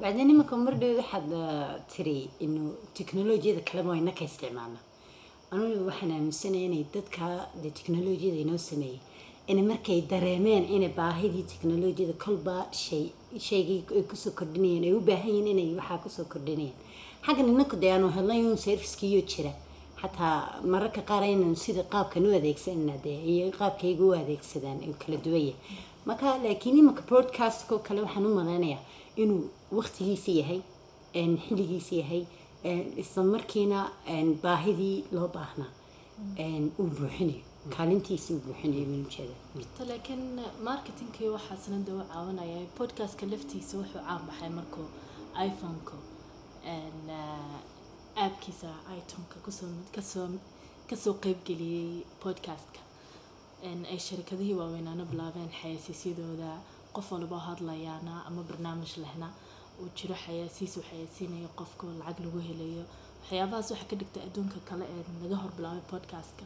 bacdeen 0.01 0.30
iminka 0.34 0.56
mardhow 0.65 0.94
waxaad 1.01 1.30
uh, 1.34 1.80
tiri 1.91 2.18
inuu 2.46 2.72
teknolojiyada 2.98 3.62
kaleba 3.70 3.89
wayna 3.94 4.12
ka 4.18 4.24
isticmaalna 4.30 4.80
anugu 5.53 5.86
waxaan 5.89 6.12
aaminsanaya 6.18 6.65
inay 6.70 6.84
dadka 6.96 7.25
dee 7.63 7.72
teknolojiyada 7.80 8.39
inoo 8.46 8.58
sameeyey 8.70 9.00
inay 9.51 9.65
markay 9.72 10.00
dareemeen 10.12 10.63
inay 10.75 10.91
baahidii 11.00 11.46
teknolojiyada 11.53 12.13
kolba 12.25 12.56
shay 12.84 13.06
shaygii 13.48 13.82
ay 13.98 14.03
ku 14.10 14.15
soo 14.24 14.32
kordhinayeen 14.39 14.84
ay 14.89 14.94
u 15.00 15.01
baahan 15.10 15.30
yihiin 15.38 15.48
inay 15.53 15.70
waxaa 15.80 15.98
ku 16.03 16.10
soo 16.10 16.25
kordhinayeen. 16.34 16.77
Xaggan 17.25 17.50
inaku 17.53 17.75
dee 17.82 17.91
aanu 17.94 18.08
helnay 18.15 18.41
un 18.51 18.58
servicekiiyo 18.58 19.22
jira. 19.32 19.51
Xataa 20.01 20.62
mararka 20.74 21.01
qaar 21.10 21.24
aynan 21.24 21.56
sida 21.63 21.84
qaabkan 21.94 22.25
u 22.27 22.32
adeegsanna 22.39 22.94
dee 23.03 23.18
iyo 23.32 23.51
qaabkayga 23.60 24.03
u 24.03 24.13
adeegsadaan 24.22 24.80
kala 25.01 25.18
duwan 25.25 25.41
yahay 25.50 25.56
marka 26.05 26.38
laakiin 26.43 26.77
imanka 26.81 27.01
broadcastkoo 27.10 27.79
kale 27.88 28.01
waxaan 28.05 28.25
u 28.29 28.36
malaynayaa 28.39 28.84
inuu 29.15 29.43
waqtigiisa 29.77 30.31
yahay 30.39 30.62
een, 31.20 31.34
xilligiisa 31.46 31.96
yahay 32.01 32.24
isla 33.03 33.24
markiina 33.24 33.79
baahidii 34.43 34.98
loo 35.12 35.27
baahnaa. 35.27 35.72
Uu 36.79 36.88
buuxinayo. 36.98 37.41
Kaalintiisa 37.75 38.34
uu 38.34 38.39
buuxinayo 38.46 38.86
baan 38.89 39.05
ujeeda 39.05 39.36
laakiin 39.89 40.24
marketingkii 40.67 41.29
waxaasna 41.36 41.77
dee 41.86 41.93
u 42.01 42.03
caawinaya. 42.13 42.60
Podcastka 42.77 43.25
laftiisa 43.31 43.77
wuxuu 43.77 44.01
caan 44.08 44.22
baxay 44.27 44.50
markuu 44.60 44.88
iphoneka 45.48 45.96
ah, 46.65 47.60
aabkiisa 48.24 48.70
itonka 49.00 49.36
ku 49.46 49.51
soo 49.51 49.70
ka 49.96 50.01
soo 50.01 50.27
ka 50.89 50.96
soo 51.03 51.13
qeybgeliyey 51.24 52.03
podcastka 52.24 52.79
ay 53.63 54.00
sharikadihii 54.08 54.53
waaweynaana 54.62 55.03
bilaabeen 55.12 55.50
xayasiisyadooda 55.62 56.51
qof 56.96 57.08
walba 57.12 57.38
hadlayaana 57.48 58.13
ama 58.27 58.41
barnaamij 58.50 58.94
lehna 59.03 59.27
uu 59.82 59.89
jiro 59.98 60.15
xayaasiis 60.25 60.77
uu 60.77 60.84
xayasiinayo 60.89 61.50
qofka 61.60 61.84
lacag 62.00 62.20
lagu 62.25 62.39
helayo. 62.50 62.84
Waxyaabahaas 63.22 63.68
waxaa 63.72 63.89
ka 63.91 63.96
dhigta 64.01 64.20
adduunka 64.27 64.60
kale 64.70 64.86
ee 64.94 65.03
laga 65.24 65.36
hor 65.41 65.51
bilaabay 65.58 65.84
podcastka 65.94 66.44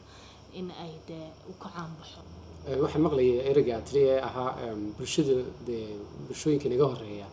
in 0.58 0.70
ay 0.84 0.92
dee 1.08 1.26
u 1.50 1.52
ka 1.62 1.68
caan 1.74 1.90
baxo. 1.98 2.20
Eh, 2.68 2.78
waxaan 2.84 3.02
maqlayay 3.06 3.80
tiri 3.88 4.00
ee 4.12 4.20
ahaa 4.28 4.50
bulshada 4.96 5.36
dee 5.66 5.86
bulshooyinka 6.26 6.66
inaga 6.68 6.86
horreeya 6.92 7.26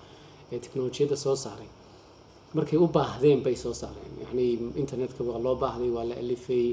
ee 0.52 0.60
teknolojiyadda 0.64 1.16
soo 1.26 1.36
saaray 1.36 1.70
markay 2.58 2.78
u 2.84 2.88
baahdeen 2.98 3.40
bay 3.46 3.56
soo 3.64 3.74
saareen. 3.82 4.12
Yani 4.24 4.46
internetka 4.82 5.22
waa 5.30 5.40
loo 5.46 5.56
baahday 5.64 5.90
waa 5.96 6.06
la 6.10 6.16
alifay 6.24 6.66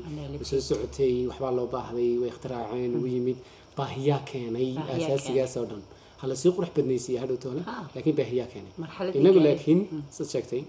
soo 0.50 0.60
socotay 0.68 1.14
waxbaa 1.30 1.52
loo 1.58 1.66
baahday 1.74 2.10
way 2.20 2.28
ikhtiraaceen 2.32 2.92
u 3.02 3.06
yimid. 3.14 3.36
Baahiyaa 3.76 4.20
keenay 4.30 4.68
Baahiyaa 4.74 5.06
asaasigaas 5.06 5.54
oo 5.60 5.66
dhan. 5.70 5.82
Hala 6.20 6.34
sii 6.40 6.50
qurux 6.56 6.70
badnaysiiya 6.76 7.20
hadhow 7.22 7.36
toole 7.44 7.62
Ah. 7.66 7.84
laakiin 7.94 8.16
baahiyaa 8.20 8.48
keenay. 8.52 8.72
Inagu 9.20 9.40
laakiin 9.46 9.80
sad 10.16 10.26
sheegtay 10.32 10.62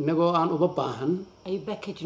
inagoo 0.00 0.30
aan 0.38 0.50
uba 0.56 0.68
baahan 0.78 1.12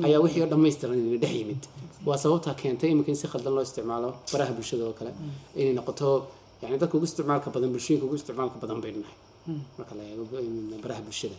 ayaa 0.06 0.20
wixii 0.24 0.42
oo 0.44 0.48
dhammaystiran 0.52 0.98
inay 1.02 1.18
dhex 1.22 1.34
yimid. 1.40 1.62
Waa 2.08 2.18
sababtaa 2.24 2.54
keentay 2.62 2.88
iminka 2.92 3.10
in 3.12 3.18
si 3.22 3.26
khaldan 3.32 3.52
loo 3.56 3.64
isticmaalo 3.68 4.08
baraha 4.32 4.52
bulshada 4.56 4.84
oo 4.88 4.94
kale. 4.98 5.10
Inay 5.60 5.74
noqoto 5.78 6.08
yani 6.62 6.76
dadka 6.80 6.94
ugu 6.98 7.06
isticmaalka 7.10 7.48
badan 7.54 7.70
bulshooyinka 7.74 8.04
ugu 8.08 8.16
isticmaalka 8.20 8.56
badan 8.62 8.78
baynu 8.84 9.00
nahay 9.04 9.16
marka 9.78 9.94
la 9.98 10.02
eego 10.10 10.24
baraha 10.82 11.02
bulshada. 11.06 11.36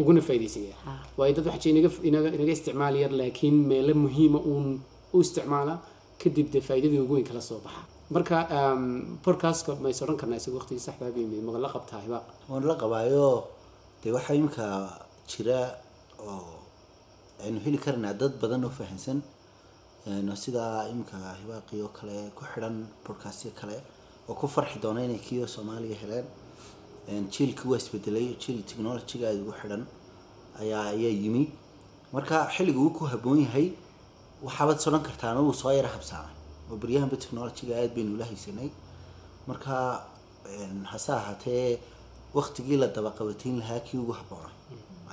Uguna 0.00 0.20
faa'iidaysaya 0.28 0.74
Ha. 0.86 0.92
waayo 1.18 1.32
dad 1.36 1.46
waxaa 1.46 1.62
jira 1.74 1.90
inaga 2.08 2.52
isticmaali 2.56 2.98
yar 3.04 3.12
laakiin 3.20 3.56
meelo 3.70 3.92
muhiima 4.04 4.38
uun 4.50 4.66
u 5.14 5.20
isticmaala 5.24 5.74
kadib 6.22 6.46
dee 6.52 6.60
faa'iidadii 6.68 7.00
ugu 7.04 7.14
weyn 7.16 7.26
kala 7.30 7.40
soo 7.48 7.60
baxa. 7.64 7.82
Marka 8.14 8.36
um, 8.58 9.18
podcastka 9.24 9.72
ma 9.82 9.88
is 9.92 10.00
odhan 10.02 10.16
karnaa 10.20 10.38
isaga 10.40 10.56
waqtigii 10.60 10.84
saxdaa 10.88 11.10
bay 11.14 11.22
yimid 11.24 11.42
ma 11.46 11.58
la 11.64 11.68
qabtaa 11.74 12.00
hibaaq. 12.06 12.26
Waan 12.50 12.64
la 12.70 12.74
qabaayo 12.82 13.26
dee 14.02 14.12
waxaa 14.16 14.34
imika 14.40 14.64
jira 15.30 15.58
oo 16.20 16.54
aynu 17.44 17.58
heli 17.64 17.78
karanaa 17.84 18.14
dad 18.20 18.32
badan 18.42 18.64
oo 18.68 18.70
fahamsan 18.78 19.18
een, 20.06 20.28
sida 20.42 20.62
imika 20.92 21.18
hibaaqii 21.40 21.80
oo 21.86 21.90
kale 21.98 22.16
ku 22.36 22.42
xidhan 22.52 22.76
podcastyo 23.06 23.50
kale 23.60 23.76
oo 24.28 24.34
ku 24.34 24.46
farxi 24.54 24.78
doona 24.82 25.00
inay 25.06 25.18
kiyo 25.26 25.46
soomaaliya 25.46 25.96
heleen. 26.02 26.26
Een, 27.08 27.24
jiilkii 27.34 27.68
waa 27.70 27.78
isbedelay 27.82 28.26
jiil 28.42 28.62
technologyga 28.68 29.24
aada 29.28 29.40
ugu 29.44 29.52
xidhan 29.60 29.82
ayaa 30.60 30.84
ayaa 30.94 31.14
yimi. 31.22 31.42
Marka 32.12 32.36
xilliga 32.54 32.78
uu 32.84 32.90
ku 32.96 33.04
habboon 33.12 33.40
yahay 33.46 33.66
waxaabaad 34.46 34.78
is 34.80 34.86
odhan 34.88 35.02
kartaan 35.08 35.36
uu 35.38 35.52
soo 35.60 35.70
yara 35.78 35.88
habsaamay 35.96 36.34
oo 36.70 36.76
baryahanba 36.82 37.16
technologyga 37.22 37.72
aada 37.78 37.94
baynu 37.96 38.14
ula 38.16 38.24
haysanay. 38.30 38.70
Marka 39.48 39.74
hase 40.92 41.12
ahaatee 41.20 41.78
waktigii 42.34 42.76
la 42.82 42.86
daba 42.88 43.10
qabatayn 43.18 43.58
lahaa 43.60 43.80
kii 43.86 43.98
ugu 44.02 44.12
habboona. 44.18 44.50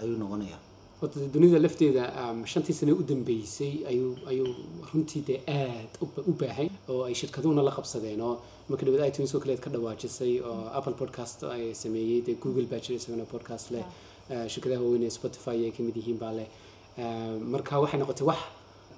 Ayuu 0.02 0.18
noqonayaa 0.22 0.62
horta 1.04 1.20
dunida 1.34 1.60
lafteeda 1.66 2.04
shantii 2.52 2.74
sane 2.80 2.92
u 3.02 3.04
dambeysay 3.10 3.74
ayuu 3.92 4.12
ayuu 4.32 4.48
runtii 4.94 5.22
dee 5.28 5.40
aad 5.60 5.92
u 6.04 6.06
ba- 6.16 6.24
u 6.30 6.34
baahay 6.42 6.70
oo 6.92 7.02
ay 7.08 7.14
shirkaduhuna 7.22 7.62
la 7.68 7.72
qabsadeen 7.78 8.22
oo 8.30 8.36
marka 8.70 8.86
dhawad 8.86 9.08
itunes 9.12 9.36
oo 9.36 9.40
kaleed 9.44 9.60
ka 9.66 9.70
dhawaajisay 9.74 10.34
oo 10.50 10.64
apple 10.78 10.96
podcast 11.02 11.44
ay 11.56 11.66
sameeyey 11.84 12.22
dee 12.28 12.36
google 12.44 12.66
baa 12.72 12.80
jira 12.86 12.96
isagana 13.00 13.26
podcast 13.36 13.72
leh. 13.76 13.86
Eh, 14.32 14.48
shirkadaha 14.52 14.82
waaweyn 14.84 15.04
ee 15.04 15.10
spotify 15.20 15.58
ay 15.68 15.72
ka 15.76 15.82
mid 15.84 15.96
yihiin 16.00 16.18
baa 16.24 16.32
leh. 16.40 16.48
Eh, 17.02 17.36
marka 17.54 17.80
waxay 17.84 18.00
noqotay 18.00 18.26
wax 18.32 18.40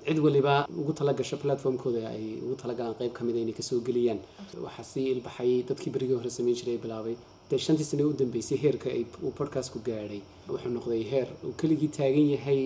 cid 0.06 0.20
waliba 0.26 0.54
ugu 0.80 0.94
talagasho 1.00 1.38
platformkooda 1.44 2.02
ay 2.16 2.26
ugu 2.46 2.56
talagalaan 2.62 2.96
qayb 3.00 3.14
ka 3.18 3.24
mid 3.28 3.36
inay 3.36 3.54
ka 3.60 3.64
soo 3.70 3.80
geliyaan. 3.88 4.20
Waxaa 4.66 4.84
sii 4.92 5.06
ilbaxay 5.14 5.52
dadkii 5.70 5.92
berigii 5.96 6.18
hore 6.20 6.30
samayn 6.38 6.56
jiray 6.60 6.78
bilaabay 6.84 7.16
dee 7.50 7.60
shantii 7.66 7.86
sano 7.90 8.04
u 8.10 8.14
dambeysay 8.20 8.58
heerka 8.64 8.90
uu 9.26 9.32
podcastku 9.40 9.80
gaadhay 9.88 10.22
wuxuu 10.50 10.72
noqday 10.76 11.04
heer 11.12 11.28
uu 11.46 11.54
keligii 11.60 11.92
taagan 11.98 12.28
yahay 12.36 12.62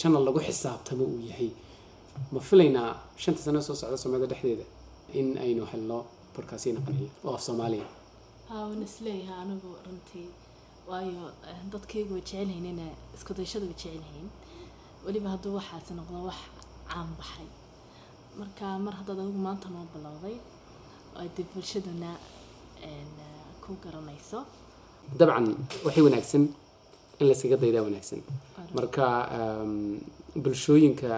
channel 0.00 0.22
lagu 0.26 0.40
xisaabtamo 0.46 1.04
uu 1.04 1.20
yahay. 1.30 1.50
Ma 2.32 2.40
filaynaa 2.48 2.90
shanta 3.22 3.40
sano 3.46 3.60
soo 3.66 3.74
socda 3.80 3.96
soomaalida 4.02 4.30
dhexdeeda 4.32 4.64
in 5.18 5.38
aynu 5.44 5.62
helno 5.72 5.98
podcast 6.34 6.66
naqaniyo 6.76 7.08
oo 7.24 7.34
af 7.34 7.42
soomaaliya? 7.46 7.86
Haa 8.48 8.62
waan 8.68 8.82
is 8.82 8.96
leeyahay 9.04 9.38
anigu 9.42 9.70
runtii 9.86 10.28
waayo 10.88 11.24
eh, 11.48 11.58
dadkaygu 11.72 12.12
way 12.14 12.22
jecel 12.22 12.48
yihiin 12.48 12.66
inay 12.72 12.92
isku 13.16 13.32
way 13.38 13.46
jecel 13.52 14.00
yihiin 14.06 14.28
weliba 15.06 15.28
hadduu 15.34 15.54
waxaasi 15.58 15.92
noqdo 16.00 16.18
wax 16.28 16.40
caan 16.90 17.10
baxay. 17.18 17.48
Marka 18.38 18.78
mar 18.84 18.94
haddaad 18.98 19.18
adigu 19.22 19.40
maanta 19.46 19.68
noo 19.74 19.86
bilowday 19.94 20.36
dib 21.36 21.46
bulshaduna 21.54 22.10
eh, 22.86 23.04
ku 23.64 23.72
garanayso? 23.84 24.38
Dabcan 25.18 25.46
waxay 25.84 26.02
wanaagsan 26.06 26.42
in 27.20 27.26
layskaga 27.28 27.56
daydaa 27.62 27.82
wanaagsan. 27.88 28.20
Marka 28.76 29.06
um, 29.38 30.00
bulshooyinka 30.42 31.10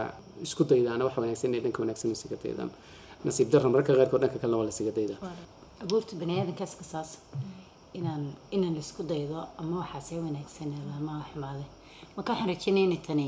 isku 0.46 0.62
daydaana 0.70 1.02
waxa 1.08 1.20
wanaagsan 1.24 1.48
inay 1.50 1.62
dhanka 1.64 1.80
wanaagsan 1.84 2.10
isaga 2.16 2.36
daydaan 2.44 2.70
nasiib 3.26 3.48
darra 3.52 3.68
mararka 3.72 3.92
qaarkood 3.98 4.20
dhanka 4.24 4.38
kalena 4.42 4.58
waa 4.60 4.68
laysaga 4.68 4.92
daydaa. 4.98 5.18
Abuurta 5.84 6.12
bani 6.20 6.32
aadamkaas 6.40 6.74
kasaas 6.80 7.10
inaan 7.98 8.24
inaan 8.56 8.74
la 8.78 8.82
isku 8.86 9.02
daydo 9.12 9.38
ama 9.60 9.74
waxaasee 9.82 10.18
wanaagsan 10.26 10.70
ama 10.98 11.14
xumaaday 11.30 11.66
marka 12.16 12.28
waxaan 12.32 12.48
rajeynaya 12.52 12.86
inay 12.88 13.00
tani 13.06 13.26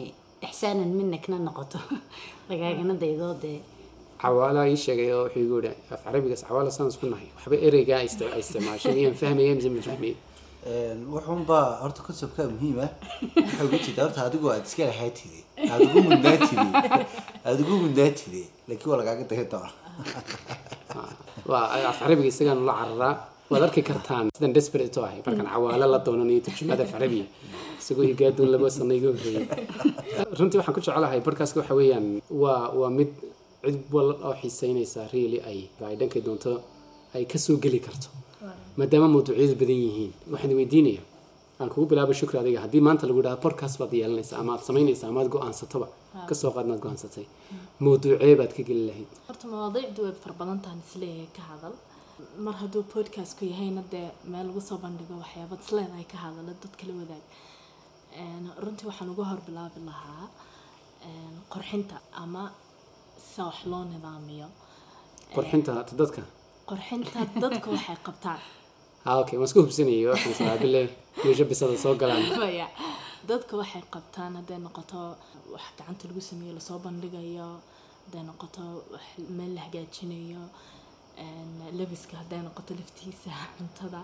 ixsaanan 0.48 0.90
midna 0.98 1.18
kana 1.25 1.38
noqoto. 1.46 1.78
Lagaagana 2.50 2.94
daydo 3.04 3.28
dee 3.42 3.58
cawaala 4.22 4.60
ii 4.72 4.76
sheegay 4.84 5.10
oo 5.16 5.22
wuxuu 5.25 5.42
igu 5.46 5.54
yidhi 5.58 5.72
af 5.94 6.00
carabigaas 6.04 6.42
cawaala 6.48 6.70
saan 6.76 6.88
isku 6.92 7.06
nahay 7.12 7.28
waxba 7.37 7.56
ereyga 7.66 7.94
ay 8.00 8.06
isti- 8.10 8.32
ay 8.34 8.40
isticmaashay 8.44 8.92
miyaan 8.98 9.14
fahmaya 9.22 9.52
mise 9.58 9.68
ma 9.76 9.80
fahmaya 9.88 10.16
wuxuunbaa 11.14 11.66
horta 11.82 12.00
conceptka 12.06 12.42
muhiim 12.54 12.78
ah 12.87 12.90
waxaa 13.37 13.64
uga 13.68 13.78
jeeda 13.84 14.00
horta 14.06 14.20
adigu 14.28 14.46
aad 14.54 14.64
iska 14.68 14.84
lahaatide 14.90 15.38
aada 15.70 15.84
ugu 15.88 16.00
mudnaatide 16.08 16.66
aada 17.46 17.60
ugu 17.64 17.75
mudnaatide 17.84 18.42
laakiin 18.68 18.90
waa 18.92 18.98
lagaaga 19.00 19.25
daya 19.30 19.44
doona 19.52 19.70
waa 21.50 21.64
af 21.90 21.96
carabiga 22.02 22.28
isagaan 22.32 22.60
la 22.68 22.75
cararaa 22.80 23.14
waad 23.50 23.62
arki 23.66 23.82
kartaan 23.90 24.25
sidan 24.37 24.52
desperate 24.58 24.96
ahay 25.06 25.20
markaan 25.26 25.48
cawaalo 25.54 25.87
la 25.94 25.98
doonanayo 26.06 26.40
turjumada 26.46 26.82
af 26.87 26.90
carabiga 26.94 27.26
isagoo 27.80 28.04
higaadoon 28.10 28.48
laba 28.54 28.68
sano 28.76 28.94
iga 28.98 29.08
horreeyay 29.12 29.46
runtii 30.38 30.58
waxaan 30.60 30.75
ku 30.76 30.80
jecelahay 30.84 31.20
podcastka 31.28 31.58
waxa 31.62 31.75
weeyaan 31.80 32.06
waa 32.42 32.62
waa 32.80 32.90
mid 32.98 33.10
cid 33.68 33.78
wal 33.94 34.10
oo 34.26 34.34
xiiseynaysa 34.40 35.00
really 35.14 35.38
ay 35.50 35.58
ay 35.88 35.94
dhankay 36.00 36.22
doonto 36.26 36.52
ay 37.16 37.25
ka 37.32 37.38
soo 37.44 37.56
geli 37.64 37.80
karto. 37.87 38.08
Maadaama 38.78 39.08
mawduucyadu 39.14 39.54
badan 39.62 39.78
yihiin 39.87 40.12
waxaan 40.32 40.54
weydiinaya 40.60 41.02
aan 41.60 41.68
kugu 41.72 41.87
bilaabo 41.90 42.12
shukri 42.20 42.37
adiga. 42.42 42.60
Haddii 42.64 42.82
maanta 42.87 43.04
lagu 43.10 43.20
dhaha 43.26 43.37
podcast 43.46 43.75
baad 43.80 43.92
yeelanaysa 44.00 44.34
ama 44.40 44.50
aad 44.54 44.62
samaynaysa 44.68 45.04
ama 45.10 45.18
aad 45.22 45.30
go'aansatoba 45.34 45.87
ka 46.28 46.34
soo 46.40 46.50
qaad 46.54 46.66
inaad 46.68 46.80
go'aansatay. 46.84 47.25
Mawduucee 47.84 48.34
baad 48.40 48.52
ka 48.56 48.62
geli 48.68 48.82
lahayd. 48.90 49.10
Horta 49.28 49.44
mawaadiicdu 49.52 50.00
way 50.06 50.14
fara 50.22 50.34
badan 50.40 50.58
tahan 50.64 50.78
is 50.87 50.92
leeyahay 51.02 51.30
ka 51.38 51.42
hadal. 51.50 51.75
Mar 52.44 52.54
hadduu 52.62 52.82
podcastku 52.94 53.43
yahayna 53.52 53.82
dee 53.93 54.06
meel 54.32 54.47
lagu 54.50 54.60
soo 54.69 54.78
bandhigo 54.84 55.14
waxyaabad 55.23 55.58
isleedahay 55.64 56.06
ka 56.12 56.16
hadala 56.25 56.52
dadka 56.62 56.84
la 56.88 56.95
wadaag. 57.00 57.25
Runtii 58.64 58.86
waxaan 58.90 59.10
uga 59.14 59.25
hor 59.30 59.40
bilaabi 59.49 59.80
lahaa 59.88 60.25
qorxinta 61.52 61.97
ama 62.23 62.43
sida 63.30 63.45
wax 63.50 63.58
loo 63.71 63.84
nidaamiyo. 63.93 64.49
Qorxinta 65.34 65.71
dadka? 66.00 66.23
Qorxinta 66.71 67.19
dadka 67.43 67.67
waxay 67.75 67.99
qabtaan. 68.06 68.41
Ha 69.04 69.10
okay. 69.21 69.36
Waan 69.38 69.49
iska 69.49 69.60
waxaan 70.12 70.49
meesha 71.25 71.45
bisada 71.50 71.76
soo 71.84 71.95
galaan. 72.00 72.23
Maya 72.43 72.67
dadka 73.30 73.52
waxay 73.60 73.82
qabtaan 73.95 74.32
hadday 74.38 74.58
noqoto 74.67 75.00
wax 75.52 75.64
gacanta 75.78 76.04
lagu 76.08 76.21
sameeyo 76.30 76.52
la 76.58 76.62
soo 76.69 76.78
bandhigayo 76.84 77.49
hadday 78.04 78.23
noqoto 78.30 78.62
wax 78.93 79.04
meel 79.38 79.52
la 79.56 79.60
hagaajinayo 79.67 80.43
labiska 81.78 82.14
hadday 82.21 82.41
noqoto 82.47 82.73
laftiisa 82.80 83.30
cuntada 83.56 84.00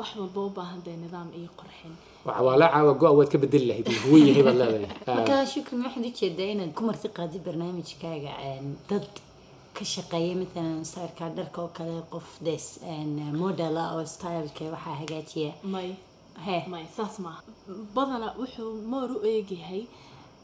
wax 0.00 0.10
walba 0.20 0.40
u 0.48 0.50
baahan 0.58 0.80
dee 0.86 0.96
nidaam 1.04 1.28
iyo 1.38 1.50
qorxin 1.60 1.94
waa 2.26 2.36
cawaala 2.38 2.66
caawa 2.74 2.92
go-a 3.00 3.12
waad 3.18 3.28
ka 3.32 3.38
bedeli 3.38 3.66
lahayd 3.70 3.86
yahay 4.28 4.42
baad 4.48 4.56
leedahay. 4.60 4.86
Ah, 5.06 5.14
marka 5.18 5.46
shukri 5.52 5.76
waxaad 5.84 6.04
u 6.10 6.12
jeedaa 6.20 6.48
inaad 6.54 6.72
ku 6.76 6.82
marti 6.88 7.08
qaadi 7.18 7.38
barnaamijkaaga 7.46 8.32
dad 8.90 9.06
ka 9.76 9.84
shaqeeya 9.94 10.34
matalan 10.42 10.84
saarka 10.92 11.24
dharka 11.36 11.58
oo 11.62 11.70
kale 11.76 11.96
qof 12.12 12.28
des 12.46 12.66
model 13.42 13.74
ah 13.82 13.88
oo 13.96 14.04
styleka 14.14 14.64
waxaa 14.74 14.96
hagaajiya. 15.00 15.52
May. 15.74 15.90
He. 16.46 16.56
May 16.72 16.84
saas 16.96 17.14
maaha 17.24 17.40
badana 17.94 18.28
wuxuu 18.40 18.72
moor 18.90 19.10
u 19.16 19.18
eegyahay 19.32 19.82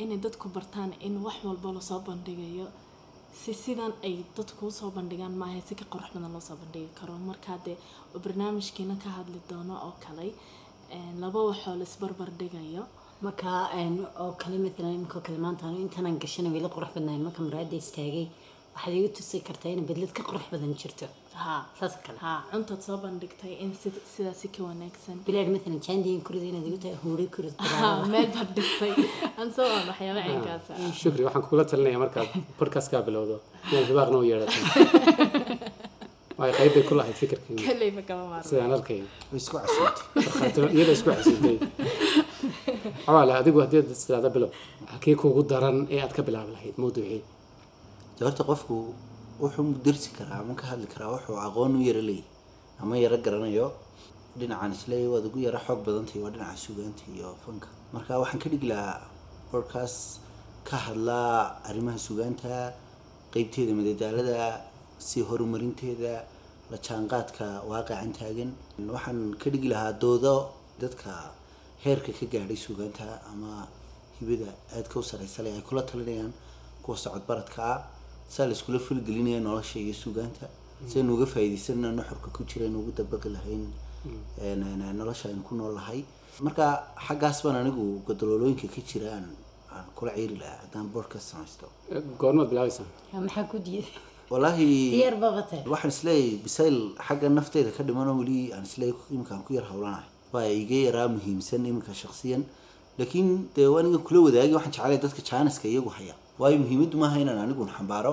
inay 0.03 0.18
dadku 0.25 0.47
bartaan 0.57 0.90
in 1.07 1.14
wax 1.25 1.37
walba 1.45 1.68
la 1.77 1.81
soo 1.88 2.01
bandhigayo 2.07 2.66
si 3.40 3.53
sidan 3.62 3.92
ay 4.07 4.14
dadku 4.37 4.66
u 4.66 4.71
soo 4.79 4.90
bandhigaan 4.97 5.35
maaha 5.42 5.61
si 5.68 5.75
ka 5.81 5.85
qurux 5.92 6.09
badan 6.14 6.33
loosoo 6.37 6.57
bandhigi 6.62 6.90
karo. 6.99 7.14
Markaa 7.31 7.59
dee 7.64 7.77
barnaamijkiina 8.25 8.95
ka 9.03 9.09
hadli 9.18 9.38
doono 9.51 9.75
oo 9.87 9.95
kale 10.05 10.27
laba 11.23 11.40
waxoo 11.49 11.77
laisbarbar 11.81 12.31
dhigayo. 12.40 12.85
Marka 13.25 13.51
een, 13.81 13.95
oo 14.23 14.33
kale 14.42 14.57
matalan 14.64 14.95
imika 14.99 15.21
kale 15.27 15.38
maanta 15.45 15.62
anu 15.68 15.79
intaanaan 15.87 16.18
gashana 16.23 16.49
weli 16.55 16.68
qurux 16.75 16.90
badnayn 16.95 17.23
marka 17.27 17.40
maraada 17.47 17.77
istaagay 17.83 18.27
waxaad 18.74 18.94
igu 18.98 19.08
tusi 19.16 19.37
kartaa 19.48 19.72
in 19.76 19.85
bedlad 19.90 20.12
ka 20.16 20.22
qurux 20.28 20.44
badan 20.52 20.72
jirto. 20.80 21.06
Saas 21.78 21.94
kale. 22.04 22.18
Cuntaad 22.52 22.80
soo 22.87 22.96
bandhigtay 23.04 23.52
in 23.64 23.70
sid- 23.82 24.02
sidaasi 24.14 24.46
ka 24.54 24.61
wanaagsan. 24.68 25.16
Bilaad 25.26 25.48
matalan 25.54 25.80
jaandiin 25.87 26.20
kurida 26.26 26.46
inaad 26.52 26.66
igu 26.70 26.78
tahay 26.85 26.96
huuri 27.04 27.26
kurid 27.35 27.54
meel 28.12 28.28
baad 28.35 28.48
dhistay 28.56 28.92
aan 29.38 29.48
soo 29.56 29.66
aan 29.76 29.87
waxyaaba 29.90 30.20
caynkaasa 30.28 30.72
shukri 31.00 31.22
waxaan 31.26 31.42
kugula 31.44 31.64
talinaya 31.70 31.98
markaad 32.04 32.28
podcastkaa 32.61 33.02
bilowdo. 33.06 33.37
Inaad 33.70 33.87
hibaaqna 33.90 34.16
u 34.22 34.24
yeedhato. 34.30 34.58
Waayo 36.38 36.52
qayb 36.58 36.72
bay 36.74 36.85
ku 36.88 36.94
lahayd 36.98 37.16
fikirkan 37.22 37.56
kaleyba 37.68 38.02
kama 38.08 38.24
maarmo 38.32 38.48
sidaan 38.50 38.72
arkayo 38.76 39.04
way 39.32 39.38
isku 39.42 39.54
casuumtay 39.62 40.22
markhaatiro 40.26 40.66
iyada 40.76 40.92
isku 40.98 41.11
xasuutay 41.18 41.56
cawaale 43.06 43.32
adigu 43.40 43.58
haddii 43.64 43.80
aad 43.82 43.90
istidaada 43.96 44.28
bilow 44.37 44.50
halkee 44.92 45.14
kuugu 45.22 45.42
daran 45.52 45.78
ee 45.94 46.00
aad 46.04 46.12
ka 46.16 46.22
bilaabi 46.28 46.50
lahayd 46.56 46.76
mawduucii 46.82 47.20
dee 48.22 48.28
horta 48.30 48.44
qofku 48.50 48.76
wuxuu 49.42 49.74
dersi 49.85 50.11
karaa 50.16 50.38
ama 50.44 50.54
ka 50.61 50.64
hadli 50.70 50.87
karaa 50.94 51.11
wuxuu 51.14 51.37
aqoon 51.46 51.72
u 51.78 51.82
yaro 51.88 52.02
leeyahy 52.08 52.24
ama 52.82 52.94
yaro 53.04 53.16
garanayo 53.24 53.66
dhinacan 54.38 54.72
isleeyahy 54.78 55.08
waad 55.14 55.24
ugu 55.28 55.38
yaro 55.46 55.58
xoog 55.66 55.80
badantahay 55.87 56.20
waa 56.24 56.30
dhinaca 56.35 56.56
sugaanta 56.66 57.02
iyo 57.14 57.28
fanka. 57.44 57.68
Marka 57.94 58.12
waxaan 58.22 58.38
ka 58.42 58.48
dhigi 58.52 58.66
lahaa 58.72 59.00
podcast 59.50 59.98
ka 60.68 60.76
hadlaa 60.87 61.58
arrimaha 61.68 61.98
sugaanta 62.06 62.52
qeybteeda 63.35 63.72
madadaalada 63.80 64.38
si 65.08 65.18
horumarinteeda 65.28 66.14
la 66.70 66.76
jaanqaadka 66.87 67.46
waaqican 67.70 68.11
taagan. 68.18 68.50
Waxaan 68.94 69.18
ka 69.42 69.46
dhigi 69.52 69.68
lahaa 69.74 69.92
doodo 70.02 70.35
dadka 70.82 71.12
heerka 71.85 72.12
ka 72.18 72.24
gaadhay 72.32 72.58
sugaanta 72.66 73.06
ama 73.32 73.52
hibada 74.18 74.48
aadka 74.76 74.94
u 75.00 75.02
sareysa 75.11 75.42
leh 75.44 75.52
ay 75.58 75.62
kula 75.68 75.82
talinayaan 75.90 76.32
kuwa 76.85 76.96
socod 77.04 77.24
baradka 77.28 77.62
ah 77.74 77.78
saa 78.28 78.46
la 78.46 78.52
iskula 78.52 78.78
fulgelinaya 78.78 79.40
nolosha 79.40 79.78
iyo 79.78 79.94
sugaanta 79.94 80.46
saynu 80.92 81.14
uga 81.14 81.26
faa'iidaysanna 81.26 81.92
nuxurka 81.92 82.28
ku 82.37 82.44
jira 82.44 82.64
aynu 82.66 82.78
ugu 82.82 82.92
dabaqi 82.98 83.28
lahayn 83.37 83.64
nolosha 84.98 85.28
aynu 85.28 85.42
ku 85.42 85.54
nool 85.54 85.74
lahay. 85.74 86.04
Marka 86.40 86.82
xaggaas 87.06 87.42
baan 87.44 87.56
anigu 87.62 88.02
gadaloolooyinka 88.08 88.66
ka 88.74 88.80
jira 88.88 89.08
aan 89.16 89.26
aan 89.72 89.85
kula 89.96 90.12
ciiri 90.16 90.37
lahaa 90.40 90.58
haddaan 90.62 90.88
podcast 90.94 91.26
samaysto. 91.32 91.66
Goormaad 92.18 92.48
bilaabaysaa 92.50 92.87
maxaa 93.12 93.44
ku 93.50 93.58
diiday? 93.58 93.87
Wallaahi 94.30 94.96
waxaan 95.68 95.90
is 95.92 96.00
leeyahay 96.04 96.37
bisayl 96.44 96.76
xagga 97.06 97.28
nafteeda 97.28 97.70
ka 97.76 97.82
dhimanoo 97.85 98.16
weli 98.20 98.52
aan 98.52 98.64
is 98.64 98.78
leeyahay 98.78 99.12
iminka 99.12 99.35
aan 99.35 99.44
ku 99.44 99.52
yar 99.54 99.64
howlanahay 99.70 100.08
waa 100.32 100.48
iga 100.48 100.78
yaraa 100.88 101.08
muhiimsan 101.14 101.66
iminka 101.68 101.92
shaksiyan 101.94 102.42
laakiin 102.98 103.48
dee 103.54 103.68
aniga 103.78 103.98
kula 104.06 104.20
wadaagi 104.26 104.54
waxaan 104.56 104.72
jeclay 104.72 104.98
dadka 105.04 105.20
jaaniska 105.30 105.68
iyagu 105.68 105.90
haya 105.92 106.14
waayo 106.40 106.57
muhiimaddu 106.62 106.97
maaha 107.03 107.16
inaan 107.25 107.38
anigun 107.45 107.68
xambaaro 107.77 108.12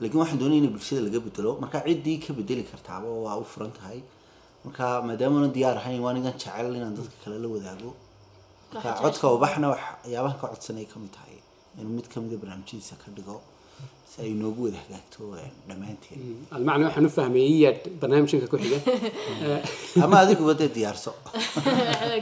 laakiin 0.00 0.20
waxaan 0.22 0.38
doonaya 0.42 0.60
in 0.62 0.70
bulshada 0.74 1.00
laga 1.06 1.18
bedelo 1.26 1.50
marka 1.62 1.78
ciddii 1.86 2.18
ka 2.24 2.30
bedeli 2.38 2.62
kartaaba 2.70 3.08
waa 3.24 3.36
u 3.42 3.44
furan 3.52 3.72
tahay 3.78 3.98
marka 4.64 4.84
maadaamana 5.08 5.48
diyaar 5.56 5.76
ahayn 5.82 6.00
waa 6.04 6.12
anigan 6.14 6.34
jecel 6.40 6.74
inaan 6.78 6.94
dadka 6.98 7.16
kale 7.24 7.36
la 7.44 7.48
wadaago. 7.54 7.90
Marka 8.72 8.90
codka 9.02 9.26
ubaxna 9.36 9.66
waxyaabaha 9.74 10.36
ka 10.40 10.46
codsanay 10.52 10.86
ka 10.92 10.96
mid 11.02 11.12
tahay. 11.16 11.36
Inuu 11.80 11.94
mid 11.98 12.06
kamida 12.12 12.36
barnaamijyadiisa 12.42 12.94
ka 13.02 13.08
dhigo 13.16 13.36
si 14.10 14.16
ay 14.24 14.32
noogu 14.40 14.60
wada 14.66 14.78
hagaagto 14.82 15.20
een, 15.42 15.52
dhammaanteen 15.68 16.20
almacna 16.56 16.84
waxaan 16.88 17.06
u 17.08 17.10
fahmayay 17.18 17.54
yaad 17.64 17.78
barnaamijka 18.00 18.46
ku 18.52 18.56
xiga. 18.62 18.78
Ama 20.04 20.16
adiguba 20.22 20.54
dee 20.60 20.70
diyaarso. 20.76 21.10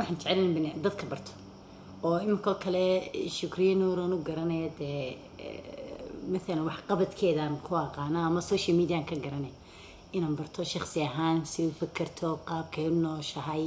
Waxaan 0.00 0.54
bani 0.56 0.70
dadka 0.84 1.04
barto 1.12 1.30
oo 2.06 2.16
iminkoo 2.24 2.54
kale 2.64 2.84
shukriye 3.36 3.74
nuuran 3.80 4.12
u 4.16 4.18
garanaya 4.28 4.68
dee 4.78 5.00
maalan 6.32 6.64
waxqabadkeedaan 6.70 7.54
ku 7.66 7.72
aqaana 7.84 8.18
ama 8.28 8.40
social 8.50 8.76
mediaan 8.80 9.04
ka 9.10 9.16
garanay 9.24 9.54
inaan 10.16 10.36
barto 10.38 10.60
shaksi 10.72 10.98
ahaan 11.08 11.38
si 11.52 11.60
u 11.68 11.70
fakerto 11.80 12.28
qaabkay 12.48 12.86
u 12.90 12.94
nooshahay 13.04 13.64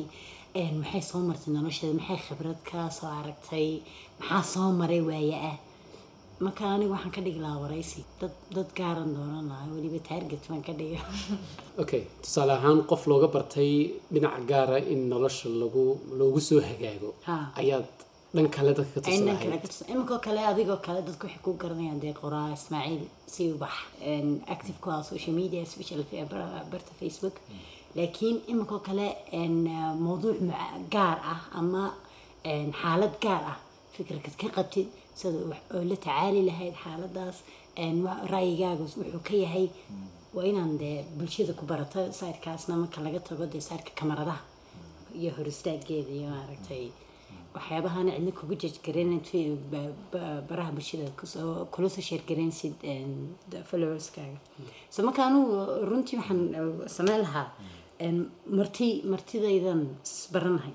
maxay 0.82 1.02
soo 1.10 1.22
martay 1.30 1.52
nolosheeda 1.56 1.94
maxay 2.00 2.20
khibrad 2.26 2.60
ka 2.70 2.80
soo 2.98 3.10
aragtay 3.20 3.68
maxaa 4.20 4.44
soo 4.54 4.70
maray 4.80 5.02
waaye 5.10 5.36
ah 5.52 5.58
marka 6.46 6.64
aniga 6.76 6.94
waxaan 6.96 7.14
ka 7.16 7.22
dhigi 7.26 7.40
lahaa 7.46 7.62
waraysi 7.64 8.00
dad 8.22 8.34
dad 8.56 8.70
gaaran 8.80 9.10
doonan 9.16 9.46
lahaa 9.52 9.70
weliba 9.76 10.00
target 10.10 10.42
baan 10.50 10.62
ka 10.68 10.74
dhiga 10.80 11.00
okay 11.84 12.02
tusaale 12.24 12.54
ahaan 12.58 12.80
qof 12.90 13.02
looga 13.12 13.28
bartay 13.36 13.72
dhinaca 14.14 14.42
gaara 14.52 14.78
in 14.94 15.02
nolosha 15.12 15.48
lagu 15.62 15.84
loogu 16.20 16.40
soo 16.50 16.62
hagaago 16.70 17.10
Ha. 17.28 17.36
ayaad 17.62 17.88
dhan 18.36 18.48
kale 18.56 18.72
dadka 18.80 18.98
ka 19.02 19.10
aynan 19.12 19.38
tusalahayd 19.64 20.20
kale 20.26 20.40
adigoo 20.52 20.80
kale 20.86 21.00
dadku 21.08 21.24
waxay 21.28 21.42
ku 21.46 21.52
garanayaan 21.62 22.00
dee 22.04 22.14
qoraa 22.22 22.48
ismaaciil 22.58 23.04
si 23.34 23.42
ubax 23.54 23.76
active 24.54 24.78
ku 24.84 24.88
ah 24.96 25.02
social 25.12 25.34
media 25.40 25.62
bar- 26.32 26.66
barta 26.72 26.92
facebook. 27.02 27.36
laakiin 27.98 28.38
iminkoo 28.52 28.80
kale 28.88 29.08
mawduuc 30.06 30.38
gaar 30.96 31.18
ah 31.34 31.42
ama 31.60 31.84
xaalad 32.82 33.14
gaar 33.26 33.44
ah 33.54 33.58
fikirkad 33.96 34.36
ka 34.42 34.48
qabtid 34.58 34.88
sida 35.20 35.38
oo 35.76 35.84
la 35.90 35.96
tacaali 36.04 36.42
lahayd 36.50 36.76
xaaladaas 36.84 37.38
ra'yigaaga 38.34 38.84
wuxuu 38.84 39.22
ka 39.28 39.34
yahay 39.44 39.68
waa 40.36 40.46
inaan 40.52 40.74
dee 40.82 40.98
bulshada 41.18 41.54
ku 41.60 41.64
barato 41.72 42.00
sairkaasna 42.20 42.74
marka 42.82 43.00
laga 43.06 43.20
tago 43.30 43.46
dee 43.54 43.62
sairka 43.70 43.92
kamaradaha 44.00 44.42
iyo 45.20 45.30
hor 45.38 45.48
istaageeda 45.54 46.12
iyo 46.20 46.28
maaragtay 46.36 46.86
waxyaabahaana 47.56 48.12
cidna 48.16 48.32
ba- 49.72 49.94
ba- 50.14 50.42
baraha 50.50 50.72
bulshada 50.76 51.06
kula 51.74 51.90
soo 51.94 52.02
da- 53.52 53.64
followerskaaga 53.70 54.40
so 54.94 55.04
marka 55.08 55.22
anugu 55.30 55.56
runtii 55.90 56.18
waxaan 56.22 56.42
uh, 56.62 56.88
sameyn 56.98 57.20
lahaa 57.26 57.48
marti 58.58 58.88
martidaydan 59.12 59.82
isbaranahay. 60.06 60.74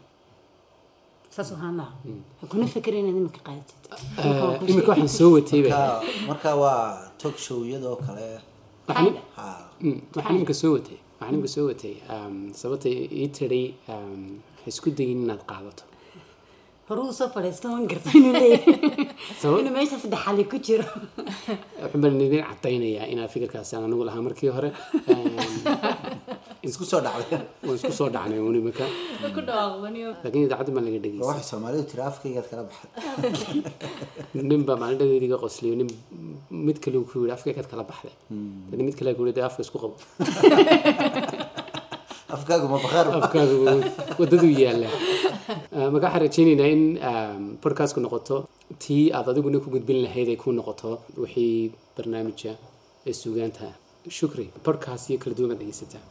Saas 1.35 1.53
ahaan 1.53 1.77
lahaa. 1.81 1.97
Ha 2.41 2.45
kuna 2.51 2.67
feker 2.75 2.95
inaad 2.95 3.17
imika 3.21 3.41
qaadatid 3.47 3.83
Imika 4.21 4.59
iminka 4.59 4.67
sheegay. 4.67 4.89
waxaan 4.91 5.09
soo 5.19 5.31
watay 5.37 5.61
ba 5.71 5.81
marka 6.29 6.51
waa 6.63 7.09
talk 7.21 7.37
show 7.45 7.61
iyadoo 7.69 7.97
kale. 8.07 8.27
Waxaan 8.89 9.15
Mm, 9.81 9.99
waxaan 10.17 10.35
iminka 10.37 10.55
soo 10.63 10.73
watay. 10.77 10.99
Waxaan 11.21 11.33
iminka 11.35 11.49
soo 11.55 11.67
watay. 11.71 11.95
Um, 12.15 12.37
sababta 12.61 12.89
ii 12.91 13.29
tiray 13.37 13.67
um, 13.89 14.43
ha 14.61 14.67
isku 14.73 14.91
dayin 14.99 15.23
inaad 15.25 15.43
qaadato 15.51 15.85
hore 16.89 17.01
uu 17.07 17.13
soo 17.19 17.29
fadhiisto 17.35 17.67
waan 17.73 17.87
garta 17.91 18.11
inuu 18.19 18.33
leeyahay 18.41 19.07
Sabab? 19.41 19.59
inuu 19.63 19.73
meeshaas 19.77 20.05
dhexali 20.13 20.45
ku 20.53 20.57
jiro. 20.67 20.87
Waxaan 21.83 22.01
baan 22.05 22.21
idin 22.27 22.43
cadaynayaa 22.51 23.07
inaa 23.15 23.29
fikirkaasi 23.35 23.73
aan 23.77 23.85
anigu 23.89 24.05
lahaa 24.09 24.23
markii 24.27 24.51
hore 24.57 24.71
isku 26.69 26.85
soo 26.91 27.01
dhacday. 27.07 27.41
Waan 27.67 27.77
isku 27.79 27.93
soo 27.99 28.09
dhacnay 28.17 28.39
un 28.49 28.57
dhawaaqbaniyo 29.49 30.11
laakiin 30.25 30.45
idaacadda 30.49 30.73
baan 30.77 30.85
laga 30.89 31.01
dhegeysa. 31.05 31.27
Waxay 31.31 31.47
soomaalidu 31.53 31.85
tiri 31.91 32.03
afkaygaad 32.11 32.47
kala 32.51 32.63
baxay 32.69 32.91
nin 34.51 34.63
baa 34.69 34.77
maalin 34.83 34.99
dhadeed 35.01 35.25
iga 35.29 35.39
qosliyo 35.45 35.75
nin 35.81 35.89
mid 36.67 36.77
kale 36.85 36.97
ku 37.11 37.15
yidhi 37.23 37.35
afkaygaad 37.39 37.69
kala 37.73 37.83
baxday. 37.91 38.15
Dani 38.71 38.83
mid 38.89 38.97
kale 38.99 39.11
ku 39.17 39.23
yidhi 39.27 39.37
"Dee 39.39 39.47
afka 39.51 39.61
isku 39.67 39.79
qabo. 39.83 39.95
Afkaagu 42.37 42.67
ma 42.73 42.79
bakhaar 42.85 43.07
afkaaga 43.21 43.55
wadadu 44.21 44.49
yaalla 44.63 44.89
marka 45.49 46.07
waxaan 46.07 46.23
rajaynaynaa 46.25 46.69
in 46.75 46.83
um, 47.11 47.43
podcastku 47.65 48.01
noqoto 48.01 48.37
tii 48.85 49.05
aad 49.17 49.27
adiguna 49.33 49.59
ku 49.65 49.71
gudbin 49.75 49.99
lahayd 50.05 50.29
ay 50.33 50.37
ku 50.43 50.53
noqoto 50.53 50.91
wixii 51.23 51.73
barnaamija 51.97 52.53
ee 53.07 53.13
suugaanta 53.23 53.67
shukri 54.19 54.47
podcast 54.67 55.11
iyo 55.11 55.19
kala 55.23 55.35
duwan 55.37 55.51
baad 55.51 55.61
dhegeysataa. 55.63 56.03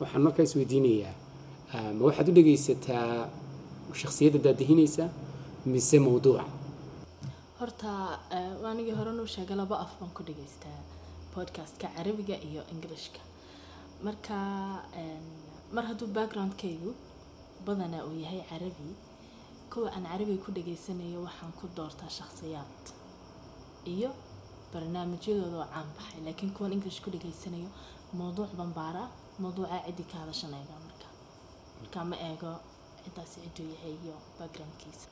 Waxaan 0.00 0.22
markaa 0.26 0.44
isweydiinayaa 0.48 1.14
uh, 1.74 1.90
ma 1.98 2.02
waxaad 2.08 2.28
u 2.30 2.32
dhegeysataa 2.38 3.28
shakhsiyadda 4.00 4.38
daadihinaysa 4.46 5.04
mise 5.72 5.98
mawduuca? 6.06 6.44
Horta 7.60 7.90
eh, 8.36 8.68
anigii 8.70 8.94
hore 8.98 9.12
nuu 9.12 9.26
sheegay 9.34 9.56
laba 9.56 9.76
af 9.84 9.90
baan 10.00 10.10
ku 10.16 10.22
dhageystaa 10.28 10.78
podcastka 11.34 11.86
carabiga 11.96 12.36
iyo 12.48 12.62
englishka. 12.74 13.20
Marka 14.06 14.36
em, 15.02 15.24
mar 15.74 15.84
hadduu 15.90 16.06
backgroundkaygu 16.16 16.90
badanaa 17.66 18.04
uu 18.08 18.16
yahay 18.24 18.42
carabi. 18.50 18.88
Kuwa 19.72 19.88
aan 19.94 20.04
carabiga 20.10 20.44
ku 20.44 20.50
dhageysanayo 20.56 21.18
waxaan 21.26 21.52
ku 21.58 21.64
doortaa 21.76 22.10
shakhsiyaad 22.18 22.84
iyo 23.94 24.10
barnaamijyadooda 24.72 25.56
oo 25.62 25.66
caan 25.72 25.88
baxay 25.96 26.20
laakiin 26.26 26.52
kuwan 26.56 26.72
english 26.76 26.98
ku 27.04 27.08
dhageysanayo 27.14 27.68
mawduuc 28.18 28.50
baan 28.58 28.72
baaraa 28.78 29.08
mawduucaa 29.42 29.80
ciddi 29.86 30.04
ka 30.10 30.16
hadashanayga 30.22 30.74
marka. 30.86 31.06
Marka 31.80 31.98
ma 32.10 32.16
eego 32.28 32.50
ciddaasi 33.04 33.36
cidduu 33.44 33.66
yahay 33.74 33.94
iyo 34.04 34.14
backgroundkiisa. 34.38 35.06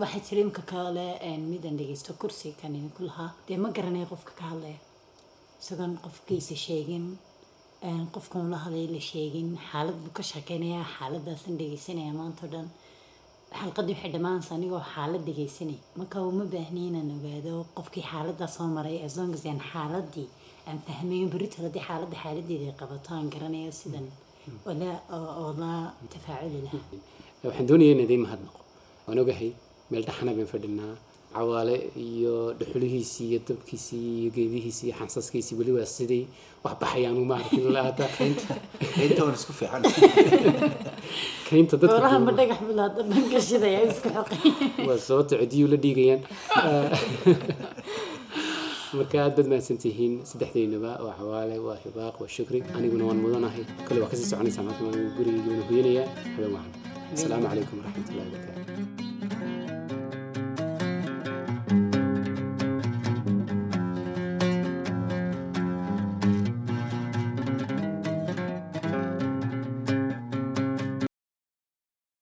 Waxaa 0.00 0.20
jira 0.26 0.40
imka 0.46 0.62
kale 0.72 1.06
een, 1.28 1.42
midaan 1.52 1.76
dhegeysto 1.78 2.12
kursiga 2.20 2.56
kan 2.60 2.74
idinku 2.76 3.02
lahaa. 3.08 3.30
Dee 3.48 3.56
ma 3.62 3.68
garanaya 3.76 4.06
qofka 4.12 4.32
ka 4.38 4.44
hadlaya? 4.50 4.78
Isagoon 5.60 5.94
qofkiisa 6.04 6.54
sheegin 6.64 7.06
qofkan 8.14 8.50
la 8.50 8.56
hadlay 8.64 8.86
la 8.94 9.00
sheegin 9.00 9.58
xaalad 9.70 9.96
buu 10.02 10.12
ka 10.18 10.22
sheekeynayaa 10.22 10.86
xaaladaasan 10.96 11.54
dhegeysanaya 11.60 12.12
maanta 12.20 12.42
o 12.46 12.48
dhan. 12.54 12.68
Xalqadii 13.60 13.94
waxay 13.96 14.10
dhammaanaysa 14.14 14.52
anigoo 14.58 14.82
xaalad 14.94 15.22
dhegeysanay. 15.28 15.78
Marka 15.98 16.18
uma 16.30 16.44
baahni 16.54 16.80
inaan 16.88 17.10
ogaado 17.16 17.54
qofkii 17.76 18.04
xaaladaa 18.10 18.48
soo 18.56 18.66
maray 18.76 18.96
as 19.06 19.16
long 19.18 19.32
as 19.36 19.44
aan 19.46 19.60
xaaladii 19.72 20.26
aan 20.68 20.78
fahmayo 20.86 21.26
berito 21.34 21.56
haddii 21.62 21.84
xaaladda 21.88 22.16
xaaladeeda 22.22 22.72
qabato 22.80 23.08
aan 23.16 23.28
garanayo 23.34 23.72
sidan. 23.80 24.06
Oo 24.66 25.50
tafaaculi 26.14 26.60
lahaa. 26.66 26.84
Waxaan 27.44 27.66
doonayaa 27.68 27.94
in 27.96 28.00
idiin 28.06 28.22
mahadnaqo 28.26 28.60
waan 29.06 29.18
ogahay 29.22 29.50
meel 29.90 30.04
dhaxana 30.08 30.32
baan 30.38 30.48
fadhinaa 30.54 30.94
cawaale 31.36 31.76
iyo 32.08 32.34
dhuxulihiisii 32.58 33.26
iyo 33.30 33.40
dabkiisii 33.48 34.06
iyo 34.20 34.30
geedihiisii 34.36 34.86
iyo 34.88 34.94
xansaskiisii 35.00 35.54
weli 35.60 35.72
waa 35.78 35.88
sidii 35.96 36.24
wax 36.64 36.74
baxayaanu 36.82 37.24
maaragtay 37.30 37.64
laata 37.76 38.06
inta 39.04 39.20
waan 39.24 39.34
isku 39.40 39.52
fiican. 39.60 39.82
Kaynta 41.48 41.76
dadka 41.76 41.96
xoolaha 41.96 42.18
ma 42.18 42.24
kuuma- 42.24 42.36
dhagax 42.38 42.60
bilaada 42.68 43.00
dhanka 43.10 43.38
shidaya 43.48 43.80
isku 43.90 44.08
xoqay 44.16 44.40
waa 44.88 44.98
sababta 45.08 45.34
cidiyuu 45.42 45.68
la 45.72 45.78
dhiigayaan. 45.84 46.22
Marka 48.98 49.16
aad 49.24 49.34
baad 49.36 49.48
mahadsantihiin 49.52 50.14
saddexdeynaba 50.30 50.90
waa 51.04 51.14
cawaale 51.20 51.56
waa 51.66 51.78
hibaaq 51.84 52.16
waa 52.22 52.30
shukri. 52.36 52.60
Aniguna 52.76 53.04
waan 53.08 53.20
mudanahay. 53.24 53.64
Kale 53.88 53.98
waa 54.02 54.10
ka 54.12 54.16
sii 54.20 54.28
soconaysaa 54.32 54.66
marka 54.68 54.82
gurigeyga 55.16 55.50
waan 55.52 55.64
hoyanayaa 55.70 56.08
habeen 56.34 56.52
wacan 56.56 56.72
asalaamu 57.14 57.46
calaykum 57.52 57.76
waraxmatullahi 57.80 58.28
wabarakaatu 58.28 58.61